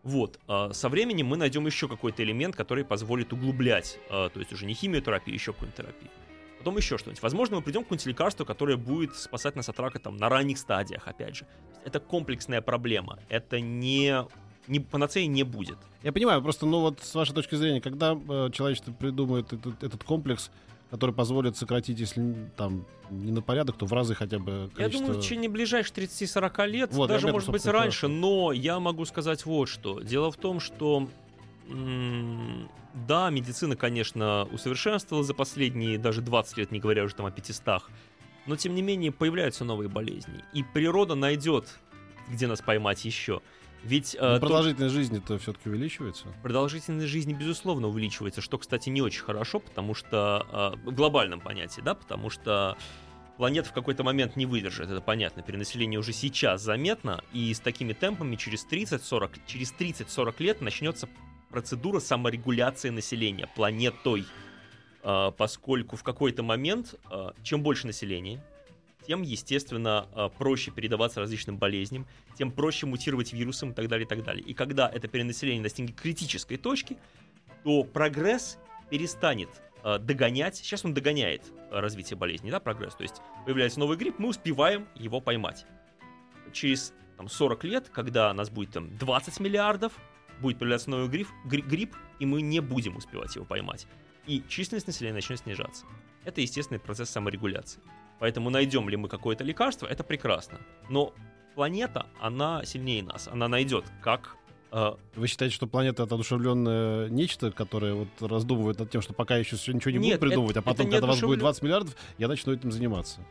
[0.03, 0.39] Вот.
[0.47, 4.65] а, Со временем мы найдем еще какой-то элемент, который позволит углублять, а, то есть уже
[4.67, 6.11] не химиотерапию, еще какую-нибудь терапию.
[6.65, 7.21] Потом еще что-нибудь.
[7.21, 10.57] Возможно, мы придем к какому-нибудь лекарству, которое будет спасать нас от рака там, на ранних
[10.57, 11.45] стадиях, опять же.
[11.85, 13.19] Это комплексная проблема.
[13.29, 14.25] Это не,
[14.67, 15.77] не панацеи не будет.
[16.01, 20.03] Я понимаю, просто, ну вот с вашей точки зрения, когда э, человечество придумает этот, этот
[20.03, 20.49] комплекс,
[20.89, 25.05] который позволит сократить, если там не на порядок, то в разы хотя бы Я количество...
[25.05, 29.05] думаю, в течение ближайших 30-40 лет, Вот, я даже, может быть, раньше, но я могу
[29.05, 29.99] сказать вот что.
[29.99, 31.09] Дело в том, что
[31.67, 37.83] да, медицина, конечно, усовершенствовалась за последние даже 20 лет, не говоря уже там о 500,
[38.45, 41.79] но тем не менее появляются новые болезни, и природа найдет,
[42.29, 43.41] где нас поймать еще.
[43.83, 46.25] Ведь э, то- продолжительность жизни-то все-таки увеличивается.
[46.41, 51.81] продолжительность жизни, безусловно, увеличивается, что, кстати, не очень хорошо, потому что э, в глобальном понятии,
[51.81, 52.77] да, потому что
[53.37, 55.43] планета в какой-то момент не выдержит, это понятно.
[55.43, 61.07] Перенаселение уже сейчас заметно, и с такими темпами через 30-40 через 30-40 лет начнется
[61.55, 64.25] процедура саморегуляции населения планетой,
[65.05, 68.43] Э, поскольку в какой-то момент, э, чем больше населения,
[69.05, 74.09] тем, естественно, э, проще передаваться различным болезням, тем проще мутировать вирусом и так далее, и
[74.09, 74.43] так далее.
[74.43, 76.97] И когда это перенаселение достигнет критической точки,
[77.63, 78.57] то прогресс
[78.89, 79.49] перестанет
[79.83, 84.87] догонять, сейчас он догоняет развитие болезни, да, прогресс, то есть появляется новый грипп, мы успеваем
[84.95, 85.67] его поймать.
[86.51, 89.93] Через там, 40 лет, когда нас будет там 20 миллиардов,
[90.41, 93.87] будет появляться новый грипп, гри- грипп, и мы не будем успевать его поймать.
[94.27, 95.85] И численность населения начнет снижаться.
[96.23, 97.79] Это естественный процесс саморегуляции.
[98.19, 100.59] Поэтому найдем ли мы какое-то лекарство, это прекрасно.
[100.89, 101.13] Но
[101.53, 103.27] планета, она сильнее нас.
[103.27, 104.35] Она найдет, как
[104.71, 109.37] э, Вы считаете, что планета это одушевленное нечто, которое вот раздумывает над тем, что пока
[109.37, 111.95] еще ничего не Нет, буду придумывать, это- а потом, когда вас будет одушевлен- 20 миллиардов,
[112.17, 113.21] я начну этим заниматься.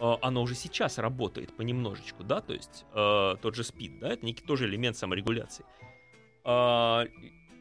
[0.00, 4.26] э, оно уже сейчас работает понемножечку, да, то есть э, тот же спид, да, это
[4.26, 5.64] некий тоже элемент саморегуляции.
[6.44, 7.06] А,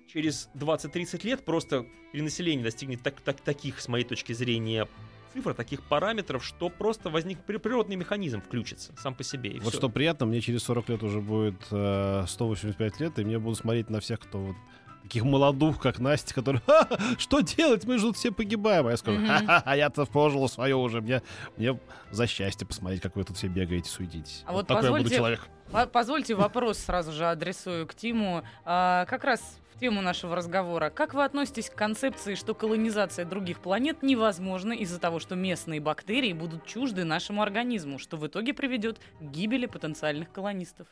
[0.08, 4.88] через 20-30 лет просто перенаселение достигнет так, так- таких, с моей точки зрения,
[5.34, 9.52] цифр, таких параметров, что просто возник при- природный механизм включится сам по себе.
[9.62, 9.78] Вот всё.
[9.78, 13.90] что приятно, мне через 40 лет уже будет э, 185 лет, и мне будут смотреть
[13.90, 14.56] на всех, кто вот
[15.04, 16.88] таких молодух, как Настя, которые «Ха,
[17.18, 18.88] что делать, мы же тут все погибаем.
[18.88, 21.22] А я скажу, а я-то пожил свое уже, мне,
[21.58, 21.80] мне
[22.12, 24.43] за счастье посмотреть, как вы тут все бегаете, суетитесь.
[24.45, 25.47] А вот такой я буду человек.
[25.72, 28.43] По- Позвольте вопрос сразу же адресую к Тиму.
[28.66, 29.41] А, как раз
[29.74, 30.89] в тему нашего разговора.
[30.89, 36.34] Как вы относитесь к концепции, что колонизация других планет невозможна из-за того, что местные бактерии
[36.34, 40.88] будут чужды нашему организму, что в итоге приведет к гибели потенциальных колонистов?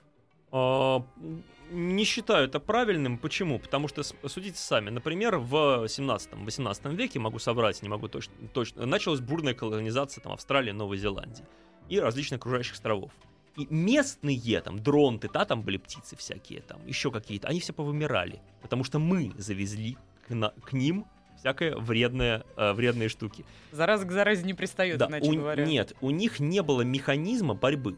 [0.52, 1.04] А,
[1.72, 3.18] Не считаю это правильным.
[3.20, 3.60] Почему?
[3.60, 9.20] Потому что, судите сами, например, в 17-18 веке, могу соврать, не могу точно, точно, началась
[9.20, 11.46] бурная колонизация там, Австралии, Новой Зеландии
[11.88, 13.12] и различных окружающих островов.
[13.56, 18.42] И местные, там, дронты, да, там были птицы всякие, там, еще какие-то, они все повымирали,
[18.62, 19.96] потому что мы завезли
[20.28, 21.06] к, на- к ним
[21.38, 23.46] всякое вредное, э, вредные штуки.
[23.72, 25.66] Зараза к заразе не пристает, Да, иначе у- говоря.
[25.66, 27.98] Нет, у них не было механизма борьбы.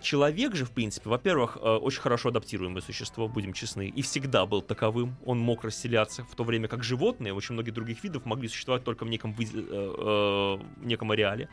[0.00, 4.62] Человек же, в принципе, во-первых, э, очень хорошо адаптируемое существо, будем честны, и всегда был
[4.62, 5.16] таковым.
[5.26, 9.04] Он мог расселяться, в то время как животные, очень многих других видов, могли существовать только
[9.04, 11.50] в неком, выде- э, э, неком ареале.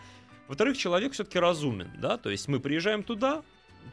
[0.47, 3.43] Во-вторых, человек все-таки разумен, да, то есть мы приезжаем туда,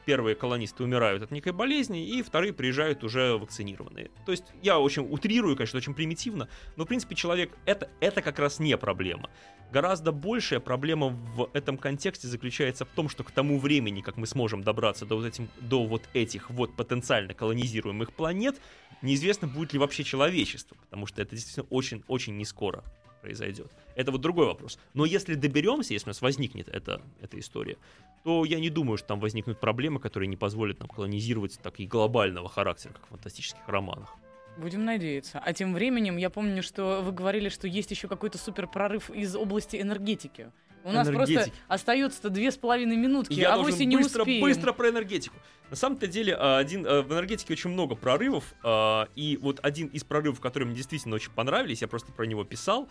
[0.04, 4.10] первые колонисты умирают от некой болезни, и вторые приезжают уже вакцинированные.
[4.24, 8.38] То есть я очень утрирую, конечно, очень примитивно, но, в принципе, человек это, это как
[8.38, 9.30] раз не проблема.
[9.72, 14.26] Гораздо большая проблема в этом контексте заключается в том, что к тому времени, как мы
[14.26, 18.60] сможем добраться до вот, этим, до вот этих вот потенциально колонизируемых планет,
[19.02, 22.84] неизвестно, будет ли вообще человечество, потому что это действительно очень-очень не скоро
[23.26, 23.72] произойдет.
[23.96, 24.78] Это вот другой вопрос.
[24.94, 27.76] Но если доберемся, если у нас возникнет эта, эта история,
[28.22, 31.86] то я не думаю, что там возникнут проблемы, которые не позволят нам колонизировать так и
[31.86, 34.14] глобального характера, как в фантастических романах.
[34.58, 35.40] Будем надеяться.
[35.44, 39.34] А тем временем я помню, что вы говорили, что есть еще какой-то супер прорыв из
[39.34, 40.52] области энергетики.
[40.86, 41.56] У нас просто Энергетики.
[41.66, 44.40] остается две с половиной минутки, Я а должен не быстро, успеем.
[44.42, 45.34] быстро про энергетику.
[45.68, 49.88] На самом-то деле, а, один, а, в энергетике очень много прорывов, а, и вот один
[49.88, 52.88] из прорывов, которые мне действительно очень понравились, я просто про него писал.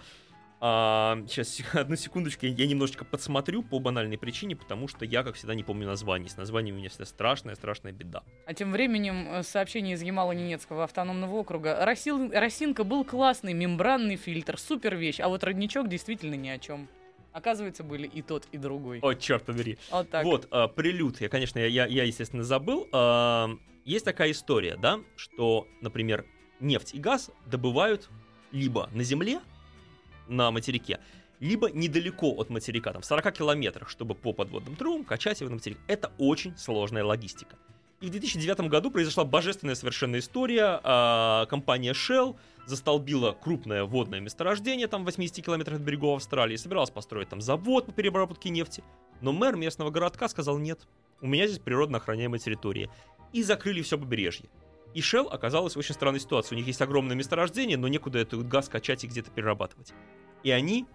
[0.61, 5.53] А, сейчас, одну секундочку, я, немножечко подсмотрю по банальной причине, потому что я, как всегда,
[5.53, 6.27] не помню названий.
[6.27, 8.23] С названием у меня всегда страшная-страшная беда.
[8.45, 11.77] А тем временем э, сообщение из Ямало-Ненецкого автономного округа.
[11.85, 16.87] Росил- Росинка был классный, мембранный фильтр, супер вещь, а вот родничок действительно ни о чем.
[17.35, 18.99] Оказывается, были и тот, и другой.
[19.01, 19.77] О, черт побери.
[19.91, 20.23] Вот так.
[20.23, 21.19] Вот, а, прелюд.
[21.19, 22.87] Я, конечно, я, я, естественно, забыл.
[22.93, 23.49] А,
[23.83, 26.25] есть такая история, да, что, например,
[26.61, 28.09] нефть и газ добывают
[28.53, 29.41] либо на земле,
[30.29, 31.01] на материке,
[31.41, 35.57] либо недалеко от материка, там, в 40 километрах, чтобы по подводным трубам качать его на
[35.57, 35.77] материк.
[35.87, 37.57] Это очень сложная логистика.
[37.99, 40.79] И в 2009 году произошла божественная совершенно история.
[40.83, 46.89] А, компания Shell застолбила крупное водное месторождение там в 80 километрах от берегов Австралии, собиралась
[46.89, 48.83] построить там завод по переработке нефти.
[49.21, 50.87] Но мэр местного городка сказал нет,
[51.21, 52.89] у меня здесь природно охраняемая территория.
[53.33, 54.49] И закрыли все побережье.
[54.93, 56.55] И Shell оказалась в очень странной ситуации.
[56.55, 59.93] У них есть огромное месторождение, но некуда этот газ качать и где-то перерабатывать.
[60.43, 60.85] И они,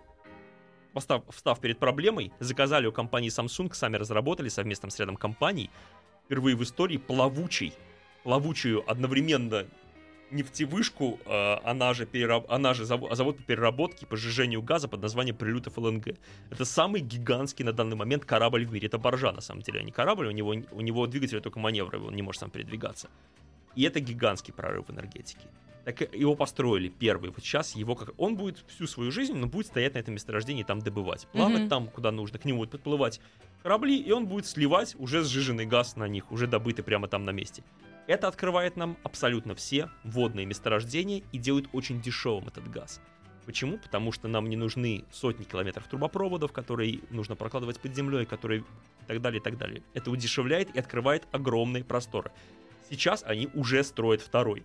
[0.94, 5.70] постав, встав перед проблемой, заказали у компании Samsung, сами разработали совместно с рядом компаний,
[6.24, 7.74] впервые в истории плавучий,
[8.22, 9.66] плавучую одновременно
[10.30, 15.02] нефтевышку, э, она же, перераб- она же заво- завод по переработке, по сжижению газа под
[15.02, 16.16] названием Прилютов ЛНГ.
[16.50, 18.86] Это самый гигантский на данный момент корабль в мире.
[18.88, 20.26] Это баржа, на самом деле, а не корабль.
[20.26, 23.08] У него, у него двигатель только маневровый, он не может сам передвигаться.
[23.76, 25.46] И это гигантский прорыв в энергетике.
[25.84, 27.30] Так и- его построили первый.
[27.30, 30.60] Вот сейчас его как он будет всю свою жизнь, но будет стоять на этом месторождении
[30.60, 31.68] и там добывать, плавать Мгм.
[31.68, 33.20] там, куда нужно, к нему будут подплывать
[33.62, 37.30] корабли, и он будет сливать уже сжиженный газ на них, уже добытый прямо там на
[37.30, 37.62] месте.
[38.10, 43.00] Это открывает нам абсолютно все водные месторождения и делает очень дешевым этот газ.
[43.46, 43.78] Почему?
[43.78, 49.06] Потому что нам не нужны сотни километров трубопроводов, которые нужно прокладывать под землей, которые и
[49.06, 49.84] так далее, и так далее.
[49.94, 52.32] Это удешевляет и открывает огромные просторы.
[52.90, 54.64] Сейчас они уже строят второй.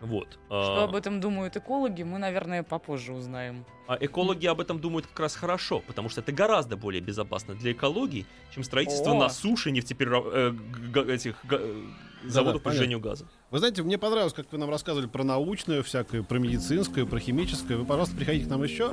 [0.00, 0.28] Вот.
[0.46, 3.64] Что А, об этом думают экологи, мы, наверное, попозже узнаем.
[3.86, 7.72] а экологи об этом думают как раз хорошо, потому что это гораздо более безопасно для
[7.72, 9.18] экологии, чем строительство О.
[9.18, 10.30] на суше нефтеперераб-
[11.06, 11.82] э, этих э,
[12.24, 12.72] заводов по понятно.
[12.72, 13.26] сжижению газа.
[13.50, 17.78] Вы знаете, мне понравилось, как вы нам рассказывали про научную всякую, про медицинскую, про химическую.
[17.78, 18.92] Вы, пожалуйста, приходите к нам еще.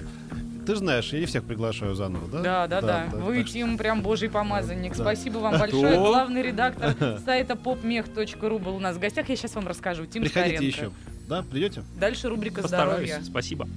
[0.65, 2.41] Ты знаешь, я не всех приглашаю заново, да?
[2.41, 3.05] Да, да, да.
[3.13, 4.95] Вы, так что- Тим, прям божий помазанник.
[4.95, 5.03] Да.
[5.03, 5.91] Спасибо вам большое.
[5.93, 6.05] Кто?
[6.07, 6.95] Главный редактор
[7.25, 9.27] сайта popmech.ru был у нас в гостях.
[9.29, 10.05] Я сейчас вам расскажу.
[10.05, 10.77] Тим Приходите Старенко.
[10.77, 10.91] еще.
[11.27, 11.83] Да, придете?
[11.99, 13.07] Дальше рубрика Постараюсь.
[13.09, 13.25] «Здоровье».
[13.25, 13.67] Спасибо.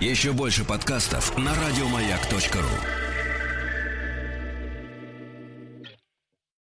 [0.00, 3.05] Еще больше подкастов на радиомаяк.ру.